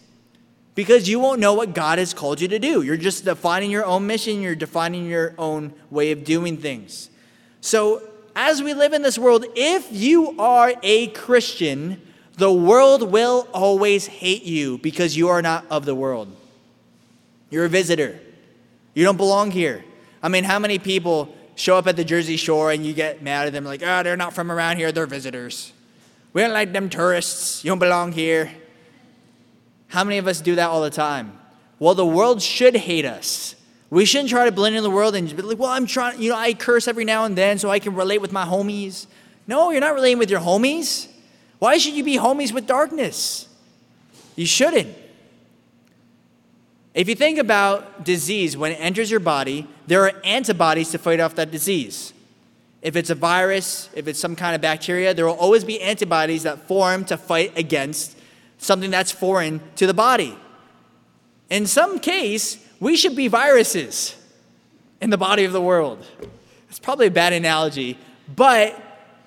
[0.74, 2.83] because you won't know what God has called you to do.
[2.83, 7.11] You're just defining your own mission, you're defining your own way of doing things.
[7.61, 8.02] So
[8.35, 12.00] as we live in this world, if you are a Christian,
[12.37, 16.35] the world will always hate you because you are not of the world.
[17.50, 18.18] You're a visitor.
[18.94, 19.85] You don't belong here.
[20.22, 23.46] I mean, how many people show up at the Jersey Shore and you get mad
[23.46, 25.72] at them like, oh, they're not from around here, they're visitors.
[26.33, 27.64] We don't like them tourists.
[27.64, 28.50] You don't belong here.
[29.90, 31.38] How many of us do that all the time?
[31.79, 33.55] Well, the world should hate us
[33.90, 36.31] we shouldn't try to blend in the world and be like, well, I'm trying, you
[36.31, 39.07] know, I curse every now and then so I can relate with my homies.
[39.48, 41.09] No, you're not relating with your homies.
[41.59, 43.48] Why should you be homies with darkness?
[44.37, 44.96] You shouldn't.
[46.94, 51.18] If you think about disease, when it enters your body, there are antibodies to fight
[51.18, 52.12] off that disease.
[52.83, 56.44] If it's a virus, if it's some kind of bacteria, there will always be antibodies
[56.44, 58.16] that form to fight against
[58.61, 60.37] something that's foreign to the body.
[61.49, 64.14] In some case, we should be viruses
[65.01, 66.07] in the body of the world.
[66.68, 67.99] It's probably a bad analogy,
[68.35, 68.81] but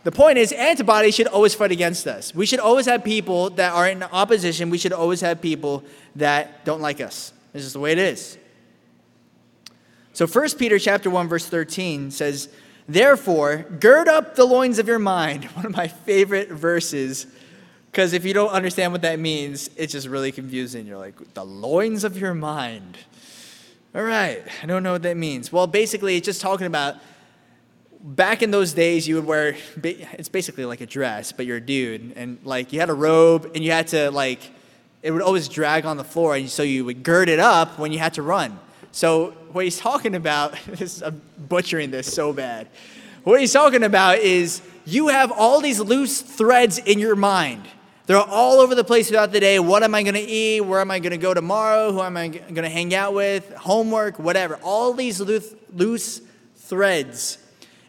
[0.04, 2.36] the point is, antibodies should always fight against us.
[2.36, 4.70] We should always have people that are in opposition.
[4.70, 5.84] We should always have people
[6.16, 7.34] that don't like us.
[7.54, 8.38] This is the way it is.
[10.14, 12.50] So 1 Peter chapter 1 verse 13 says,
[12.88, 17.26] "Therefore, gird up the loins of your mind." One of my favorite verses
[17.94, 20.88] because if you don't understand what that means, it's just really confusing.
[20.88, 22.98] You're like, "The loins of your mind."
[23.94, 25.52] All right, I don't know what that means.
[25.52, 26.96] Well, basically, it's just talking about
[28.04, 31.62] back in those days, you would wear, it's basically like a dress, but you're a
[31.62, 32.14] dude.
[32.16, 34.40] And like you had a robe and you had to, like,
[35.04, 36.36] it would always drag on the floor.
[36.36, 38.60] And so you would gird it up when you had to run.
[38.92, 42.68] So what he's talking about, is, I'm butchering this so bad.
[43.24, 47.64] What he's talking about is you have all these loose threads in your mind
[48.06, 49.60] They're all over the place throughout the day.
[49.60, 50.62] What am I going to eat?
[50.62, 51.92] Where am I going to go tomorrow?
[51.92, 53.50] Who am I going to hang out with?
[53.54, 54.60] Homework, whatever.
[54.62, 56.22] All these loose, loose
[56.56, 57.38] threads.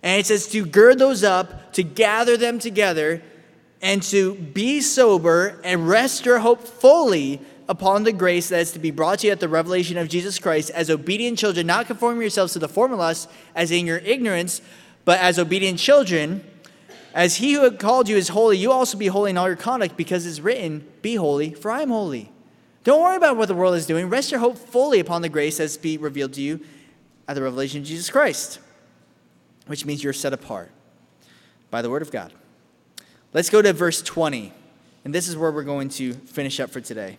[0.05, 3.23] And it says to gird those up, to gather them together,
[3.83, 8.79] and to be sober and rest your hope fully upon the grace that is to
[8.79, 12.21] be brought to you at the revelation of Jesus Christ as obedient children, not conforming
[12.21, 14.61] yourselves to the former lusts as in your ignorance,
[15.05, 16.45] but as obedient children
[17.15, 19.57] as he who had called you is holy, you also be holy in all your
[19.57, 22.33] conduct, because it's written, Be holy, for I am holy.
[22.83, 24.11] Don't worry about what the world is doing.
[24.11, 26.61] Rest your hope fully upon the grace that's be revealed to you
[27.29, 28.59] at the revelation of Jesus Christ,
[29.67, 30.71] which means you're set apart
[31.71, 32.33] by the word of God.
[33.33, 34.53] Let's go to verse 20,
[35.05, 37.19] and this is where we're going to finish up for today.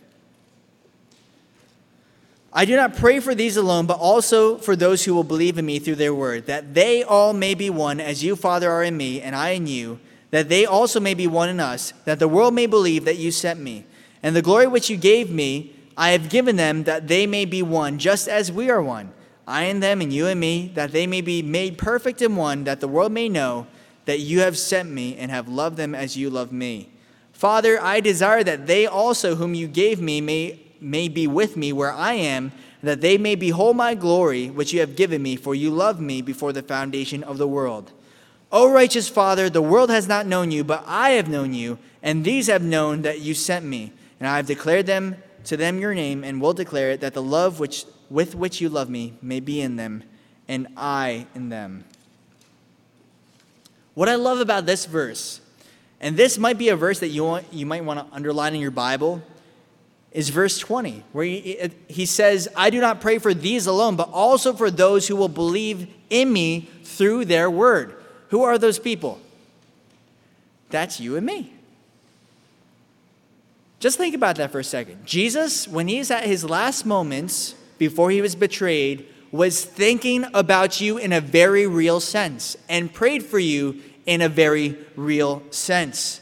[2.58, 5.66] I do not pray for these alone, but also for those who will believe in
[5.66, 8.96] me through their word, that they all may be one, as you, Father, are in
[8.96, 10.00] me, and I in you,
[10.32, 13.30] that they also may be one in us, that the world may believe that you
[13.30, 13.84] sent me.
[14.24, 17.62] And the glory which you gave me, I have given them, that they may be
[17.62, 19.12] one, just as we are one.
[19.46, 22.64] I and them, and you and me, that they may be made perfect in one,
[22.64, 23.68] that the world may know
[24.06, 26.90] that you have sent me and have loved them as you love me.
[27.34, 31.74] Father, I desire that they also, whom you gave me, may may be with me
[31.74, 32.52] where I am,
[32.84, 36.22] that they may behold my glory, which you have given me, for you loved me
[36.22, 37.92] before the foundation of the world.
[38.52, 42.24] O righteous Father, the world has not known you, but I have known you, and
[42.24, 43.92] these have known that you sent me.
[44.20, 47.22] And I have declared them to them your name, and will declare it, that the
[47.22, 50.04] love which, with which you love me may be in them,
[50.48, 51.86] and I in them.
[53.94, 55.42] What I love about this verse,
[56.00, 58.62] and this might be a verse that you, want, you might want to underline in
[58.62, 59.24] your Bible,
[60.16, 64.10] is verse 20, where he, he says, I do not pray for these alone, but
[64.14, 67.94] also for those who will believe in me through their word.
[68.30, 69.20] Who are those people?
[70.70, 71.52] That's you and me.
[73.82, 75.06] Just think about that for a second.
[75.06, 80.98] Jesus, when he's at his last moments before he was betrayed, was thinking about you
[80.98, 86.22] in a very real sense and prayed for you in a very real sense.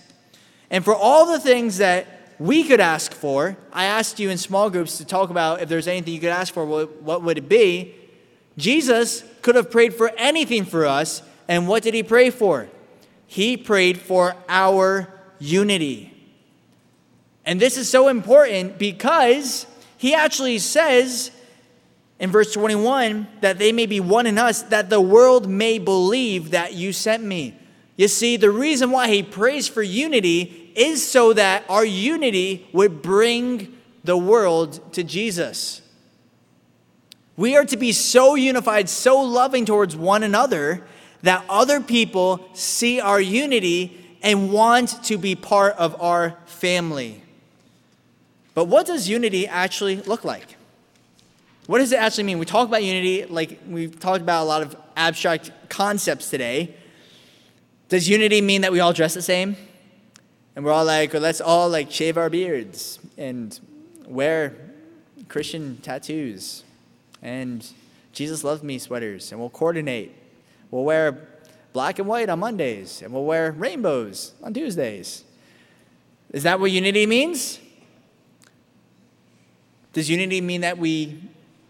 [0.71, 3.57] And for all the things that we could ask for.
[3.71, 6.53] I asked you in small groups to talk about if there's anything you could ask
[6.53, 7.95] for, what, would it be?
[8.57, 12.69] Jesus could have prayed for anything for us, and what did he pray for?
[13.27, 16.13] He prayed for our unity.
[17.45, 19.65] And this is so important because
[19.97, 21.31] he actually says
[22.19, 26.51] in verse 21 that they may be one in us, that the world may believe
[26.51, 27.57] that you sent me.
[27.95, 33.01] You see, the reason why he prays for unity is so that our unity would
[33.01, 35.81] bring the world to Jesus.
[37.37, 40.83] We are to be so unified, so loving towards one another
[41.21, 47.21] that other people see our unity and want to be part of our family.
[48.53, 50.57] But what does unity actually look like?
[51.65, 52.39] What does it actually mean?
[52.39, 56.75] We talk about unity like we've talked about a lot of abstract concepts today.
[57.93, 59.55] Does unity mean that we all dress the same?
[60.55, 63.59] And we're all like, well, let's all like shave our beards and
[64.07, 64.55] wear
[65.27, 66.63] Christian tattoos
[67.21, 67.63] and
[68.11, 70.11] Jesus loves me sweaters and we'll coordinate.
[70.71, 71.27] We'll wear
[71.71, 75.23] black and white on Mondays and we'll wear rainbows on Tuesdays.
[76.31, 77.59] Is that what unity means?
[79.93, 81.21] Does unity mean that we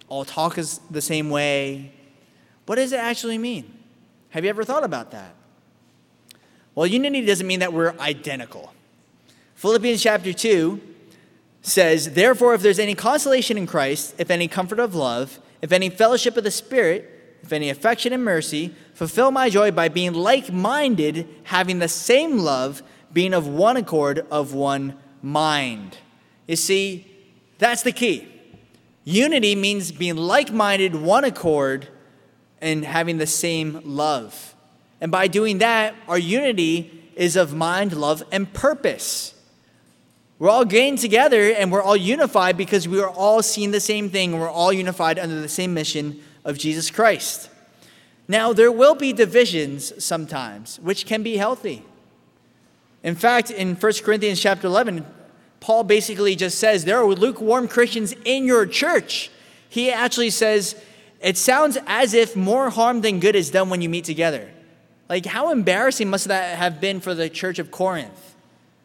[0.08, 0.56] all talk
[0.90, 1.92] the same way?
[2.66, 3.78] What does it actually mean?
[4.30, 5.36] Have you ever thought about that?
[6.76, 8.74] Well, unity doesn't mean that we're identical.
[9.56, 10.82] Philippians chapter 2
[11.62, 15.90] says, Therefore, if there's any consolation in Christ, if any comfort of love, if any
[15.90, 20.52] fellowship of the Spirit, if any affection and mercy, fulfill my joy by being like
[20.52, 25.98] minded, having the same love, being of one accord, of one mind.
[26.48, 27.08] You see,
[27.60, 28.28] that's the key.
[29.06, 31.88] Unity means being like minded, one accord,
[32.62, 34.53] and having the same love.
[35.04, 39.36] And by doing that, our unity is of mind, love, and purpose.
[40.40, 44.10] We're all gained together and we're all unified because we are all seeing the same
[44.10, 47.50] thing and we're all unified under the same mission of Jesus Christ.
[48.30, 51.84] Now, there will be divisions sometimes, which can be healthy.
[53.04, 55.06] In fact, in 1 Corinthians chapter 11,
[55.60, 59.30] Paul basically just says there are lukewarm Christians in your church.
[59.68, 60.82] He actually says,
[61.20, 64.53] it sounds as if more harm than good is done when you meet together.
[65.14, 68.34] Like, how embarrassing must that have been for the church of Corinth?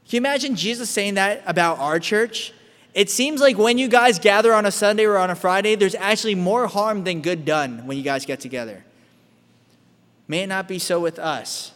[0.04, 2.52] Can you imagine Jesus saying that about our church?
[2.92, 5.94] It seems like when you guys gather on a Sunday or on a Friday, there's
[5.94, 8.84] actually more harm than good done when you guys get together.
[10.26, 11.72] May it not be so with us.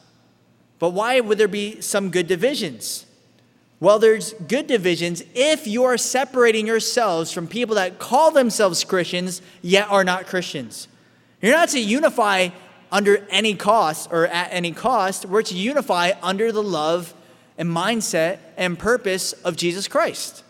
[0.78, 3.06] But why would there be some good divisions?
[3.80, 9.40] Well, there's good divisions if you are separating yourselves from people that call themselves Christians
[9.62, 10.88] yet are not Christians.
[11.40, 12.50] You're not to unify
[12.92, 15.24] under any cost or at any cost.
[15.26, 17.14] We're to unify under the love
[17.58, 20.44] and mindset and purpose of Jesus Christ.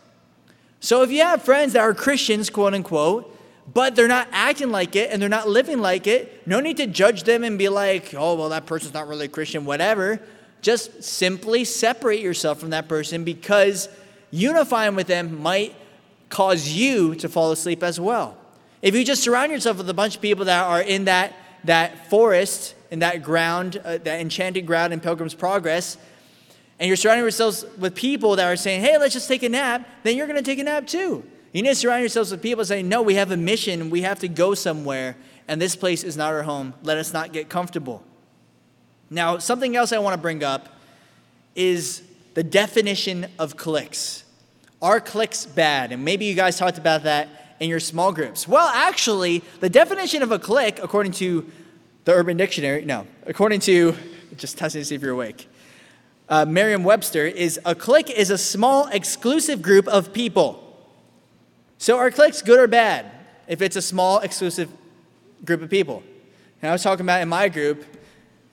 [0.80, 3.28] So if you have friends that are Christians, quote unquote,
[3.72, 6.88] but they're not acting like it and they're not living like it, no need to
[6.88, 10.20] judge them and be like, oh, well, that person's not really a Christian, whatever.
[10.60, 13.88] Just simply separate yourself from that person because
[14.32, 15.74] unifying with them might
[16.28, 18.36] cause you to fall asleep as well.
[18.80, 21.34] If you just surround yourself with a bunch of people that are in that,
[21.64, 25.96] that forest, and that ground, uh, that enchanted ground in Pilgrim's Progress,
[26.78, 29.88] and you're surrounding yourselves with people that are saying, hey, let's just take a nap,
[30.02, 31.24] then you're going to take a nap too.
[31.52, 34.18] You need to surround yourselves with people saying, no, we have a mission, we have
[34.20, 35.16] to go somewhere,
[35.48, 36.74] and this place is not our home.
[36.82, 38.02] Let us not get comfortable.
[39.10, 40.68] Now, something else I want to bring up
[41.54, 42.02] is
[42.34, 44.24] the definition of cliques.
[44.80, 45.92] Are cliques bad?
[45.92, 47.28] And maybe you guys talked about that
[47.62, 48.48] in your small groups.
[48.48, 51.48] Well, actually, the definition of a clique, according to
[52.04, 53.94] the Urban Dictionary, no, according to,
[54.36, 55.48] just testing to see if you're awake,
[56.28, 60.58] uh, Merriam Webster, is a clique is a small exclusive group of people.
[61.78, 63.06] So are cliques good or bad
[63.46, 64.68] if it's a small exclusive
[65.44, 66.02] group of people?
[66.60, 67.84] And I was talking about in my group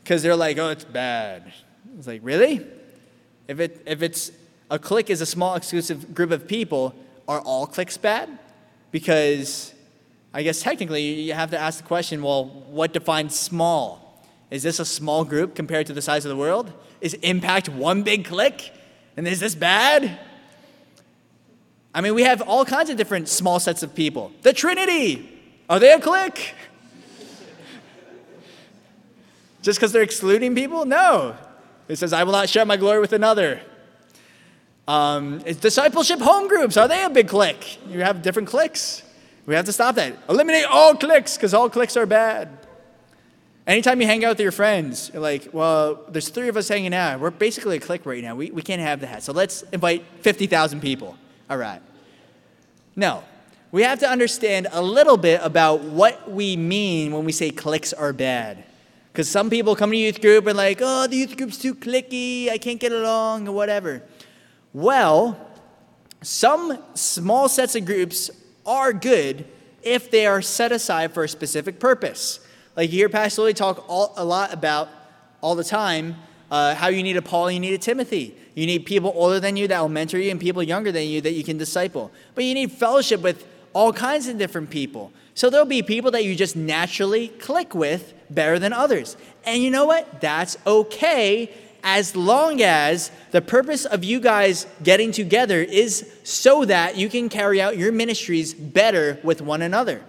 [0.04, 1.52] because they're like, oh, it's bad.
[1.92, 2.64] I was like, really?
[3.48, 4.32] If, it, if it's
[4.70, 6.94] a clique is a small exclusive group of people,
[7.28, 8.39] are all cliques bad?
[8.92, 9.74] Because
[10.34, 14.24] I guess technically you have to ask the question well, what defines small?
[14.52, 16.72] Is this a small group compared to the size of the world?
[17.02, 18.72] Is impact one big clique?
[19.16, 20.20] And is this bad?
[21.94, 24.32] I mean, we have all kinds of different small sets of people.
[24.42, 25.30] The Trinity,
[25.70, 26.54] are they a clique?
[29.62, 30.86] Just because they're excluding people?
[30.86, 31.36] No.
[31.88, 33.62] It says, I will not share my glory with another.
[34.90, 37.78] Um, discipleship home groups, are they a big clique?
[37.88, 39.04] You have different cliques.
[39.46, 40.18] We have to stop that.
[40.28, 42.50] Eliminate all cliques because all cliques are bad.
[43.68, 46.96] Anytime you hang out with your friends, you're like, well, there's three of us hanging
[46.96, 47.20] out.
[47.20, 48.36] We're basically a clique right now.
[48.36, 49.22] We, we can't have that.
[49.22, 51.16] So let's invite 50,000 people.
[51.52, 51.84] All right.
[52.96, 53.24] No.
[53.72, 57.94] We have to understand a little bit about what we mean when we say cliques
[57.94, 58.64] are bad.
[59.14, 62.50] Because some people come to youth group and like, oh, the youth group's too clicky,
[62.50, 64.02] I can't get along, or whatever.
[64.74, 65.40] Well,
[66.22, 68.30] some small sets of groups
[68.66, 69.46] are good
[69.82, 72.40] if they are set aside for a specific purpose.
[72.76, 74.90] Like you hear Pastor Lee talk all, a lot about
[75.42, 76.16] all the time
[76.52, 78.36] uh, how you need a Paul, you need a Timothy.
[78.56, 81.22] You need people older than you that will mentor you and people younger than you
[81.22, 82.12] that you can disciple.
[82.36, 85.12] But you need fellowship with all kinds of different people.
[85.36, 89.16] So there'll be people that you just naturally click with better than others.
[89.46, 90.22] And you know what?
[90.22, 91.54] That's okay
[91.84, 97.30] as long as the purpose of you guys getting together is so that you can
[97.30, 100.02] carry out your ministries better with one another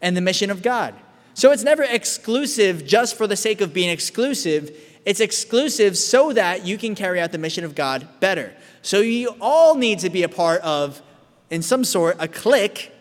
[0.00, 0.94] and the mission of God.
[1.34, 4.76] So it's never exclusive just for the sake of being exclusive.
[5.04, 8.52] It's exclusive so that you can carry out the mission of God better.
[8.82, 11.02] So you all need to be a part of,
[11.50, 12.92] in some sort, a clique,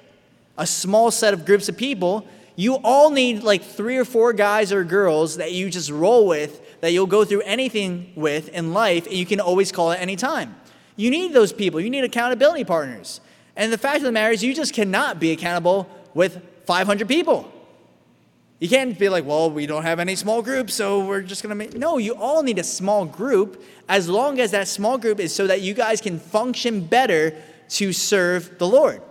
[0.57, 2.27] a small set of groups of people.
[2.55, 6.59] You all need like three or four guys or girls that you just roll with
[6.83, 10.17] that you'll go through anything with in life and you can always call at any
[10.17, 10.53] time.
[10.97, 11.79] You need those people.
[11.79, 13.21] You need accountability partners.
[13.55, 17.49] And the fact of the matter is, you just cannot be accountable with 500 people.
[18.59, 21.55] You can't be like, well, we don't have any small groups, so we're just to
[21.55, 21.73] make.
[21.73, 25.47] No, you all need a small group as long as that small group is so
[25.47, 27.33] that you guys can function better
[27.69, 29.01] to serve the Lord.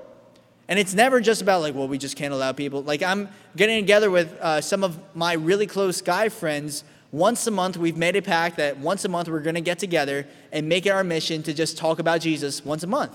[0.69, 2.83] And it's never just about like, well, we just can't allow people.
[2.83, 7.51] Like, I'm getting together with uh, some of my really close guy friends once a
[7.51, 10.67] month, we've made a pact that once a month we're going to get together and
[10.67, 13.15] make it our mission to just talk about Jesus once a month.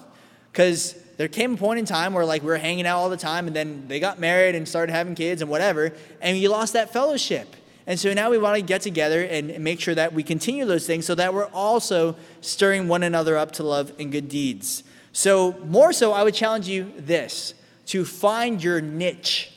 [0.52, 3.18] Because there came a point in time where like we were hanging out all the
[3.18, 5.92] time and then they got married and started having kids and whatever,
[6.22, 7.56] and you lost that fellowship.
[7.88, 10.86] And so now we want to get together and make sure that we continue those
[10.86, 14.84] things so that we're also stirring one another up to love and good deeds.
[15.12, 17.56] So, more so, I would challenge you this
[17.88, 19.52] to find your niche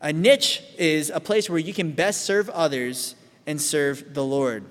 [0.00, 3.14] a niche is a place where you can best serve others
[3.46, 4.64] and serve the Lord.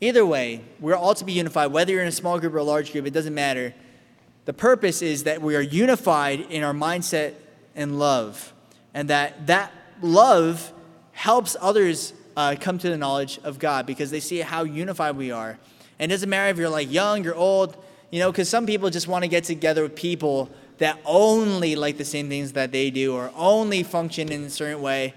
[0.00, 2.64] Either way, we're all to be unified, whether you're in a small group or a
[2.64, 3.72] large group, it doesn't matter.
[4.44, 7.34] The purpose is that we are unified in our mindset
[7.76, 8.52] and love,
[8.92, 9.72] and that that
[10.02, 10.72] love
[11.12, 15.30] helps others uh, come to the knowledge of God because they see how unified we
[15.30, 15.58] are.
[15.98, 17.76] And it doesn't matter if you're like young, you're old,
[18.10, 20.50] you know, because some people just want to get together with people
[20.82, 24.82] that only like the same things that they do or only function in a certain
[24.82, 25.14] way.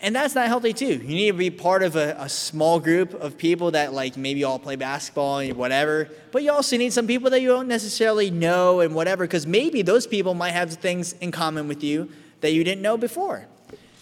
[0.00, 0.94] And that's not healthy too.
[0.94, 4.42] You need to be part of a, a, small group of people that like maybe
[4.42, 6.08] all play basketball and whatever.
[6.32, 9.82] But you also need some people that you don't necessarily know and whatever, because maybe
[9.82, 13.46] those people might have things in common with you that you didn't know before.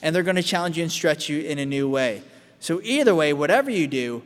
[0.00, 2.22] And they're going to challenge you and stretch you in a new way.
[2.60, 4.22] So either way, whatever you do,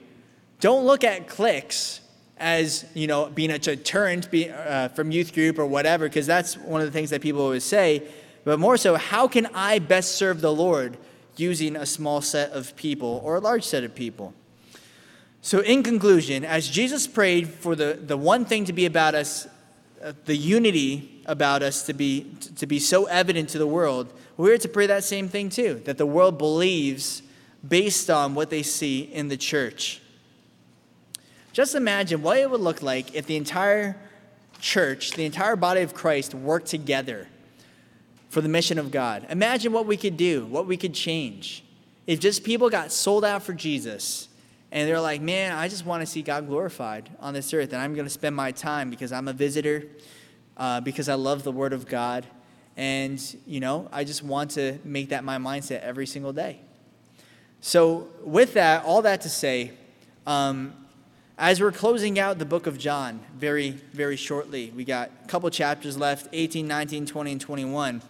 [0.61, 2.01] don't look at cliques
[2.41, 6.57] as you know being a deterrent be, uh, from youth group or whatever, because that's
[6.57, 8.03] one of the things that people always say.
[8.43, 10.97] But more so, how can I best serve the Lord?
[11.41, 14.35] using a small set of people or a large set of people.
[15.43, 19.49] So, in conclusion, as Jesus prayed for the, the one thing to be about us,
[20.03, 24.59] uh, the unity about us to be, to be so evident to the world, we're
[24.59, 27.23] to pray that same thing too, that the world believes
[27.67, 30.03] based on what they see in the church.
[31.53, 33.97] Just imagine what it would look like if the entire
[34.61, 37.29] church, the entire body of Christ, worked together
[38.29, 39.27] for the mission of God.
[39.29, 41.65] Imagine what we could do, what we could change.
[42.07, 44.29] If just people got sold out for Jesus
[44.71, 47.83] and they're like, man, I just want to see God glorified on this earth, and
[47.83, 49.85] I'm going to spend my time because I'm a visitor,
[50.57, 52.25] uh, because I love the Word of God,
[52.77, 56.61] and, you know, I just want to make that my mindset every single day.
[57.61, 59.73] So, with that, all that to say,
[60.27, 60.73] um,
[61.41, 65.49] as we're closing out the book of John very, very shortly, we got a couple
[65.49, 68.03] chapters left 18, 19, 20, and 21.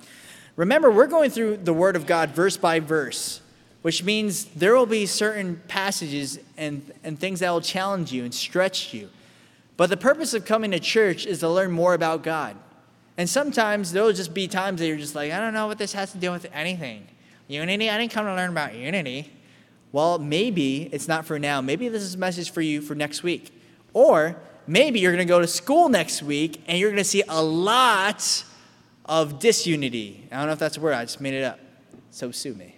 [0.56, 3.40] Remember, we're going through the Word of God verse by verse,
[3.82, 8.34] which means there will be certain passages and, and things that will challenge you and
[8.34, 9.08] stretch you.
[9.76, 12.56] But the purpose of coming to church is to learn more about God.
[13.16, 15.78] And sometimes there will just be times that you're just like, I don't know what
[15.78, 17.06] this has to do with anything.
[17.46, 17.88] Unity?
[17.90, 19.30] I didn't come to learn about unity.
[19.92, 21.60] Well, maybe it's not for now.
[21.60, 23.52] Maybe this is a message for you for next week.
[23.92, 24.36] Or
[24.66, 27.42] maybe you're going to go to school next week and you're going to see a
[27.42, 28.44] lot
[29.04, 30.28] of disunity.
[30.30, 31.58] I don't know if that's a word, I just made it up.
[32.12, 32.76] So sue me.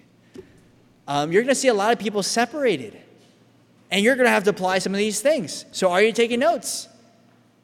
[1.06, 2.98] Um, you're going to see a lot of people separated.
[3.90, 5.66] And you're going to have to apply some of these things.
[5.72, 6.88] So are you taking notes?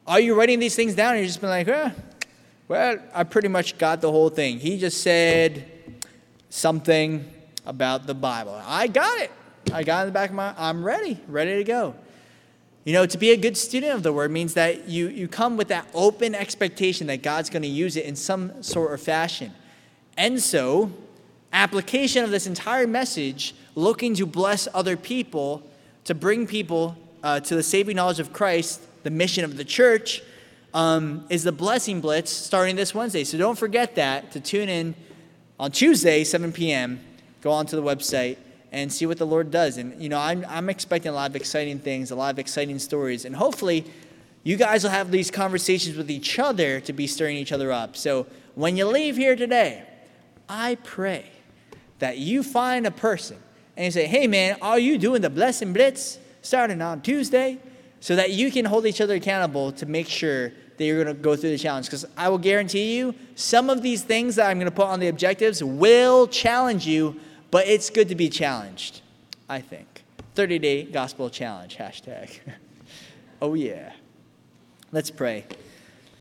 [0.05, 1.89] Are you writing these things down and you're just been like, eh,
[2.67, 4.59] well, I pretty much got the whole thing.
[4.59, 5.65] He just said
[6.49, 7.25] something
[7.65, 8.59] about the Bible.
[8.63, 9.31] I got it.
[9.71, 11.95] I got in the back of my, I'm ready, ready to go.
[12.85, 15.57] You know, to be a good student of the word means that you, you come
[15.57, 19.51] with that open expectation that God's going to use it in some sort of fashion.
[20.17, 20.91] And so,
[21.53, 25.61] application of this entire message, looking to bless other people,
[26.05, 30.23] to bring people uh, to the saving knowledge of Christ, the mission of the church,
[30.73, 33.23] um, is the Blessing Blitz starting this Wednesday.
[33.23, 34.95] So don't forget that to tune in
[35.59, 37.01] on Tuesday, 7 p.m.
[37.41, 38.37] Go onto the website
[38.71, 39.77] and see what the Lord does.
[39.77, 42.79] And, you know, I'm, I'm expecting a lot of exciting things, a lot of exciting
[42.79, 43.25] stories.
[43.25, 43.85] And hopefully,
[44.43, 47.97] you guys will have these conversations with each other to be stirring each other up.
[47.97, 49.85] So when you leave here today,
[50.47, 51.25] I pray
[51.99, 53.37] that you find a person
[53.75, 57.59] and you say, hey, man, are you doing the Blessing Blitz starting on Tuesday?
[58.01, 61.21] So that you can hold each other accountable to make sure that you're going to
[61.21, 61.87] go through the challenge.
[61.87, 65.01] Because I will guarantee you, some of these things that I'm going to put on
[65.01, 67.19] the objectives will challenge you
[67.51, 69.01] but it's good to be challenged,
[69.47, 70.03] I think.
[70.35, 72.39] 30 day gospel challenge, hashtag.
[73.41, 73.93] oh, yeah.
[74.91, 75.45] Let's pray.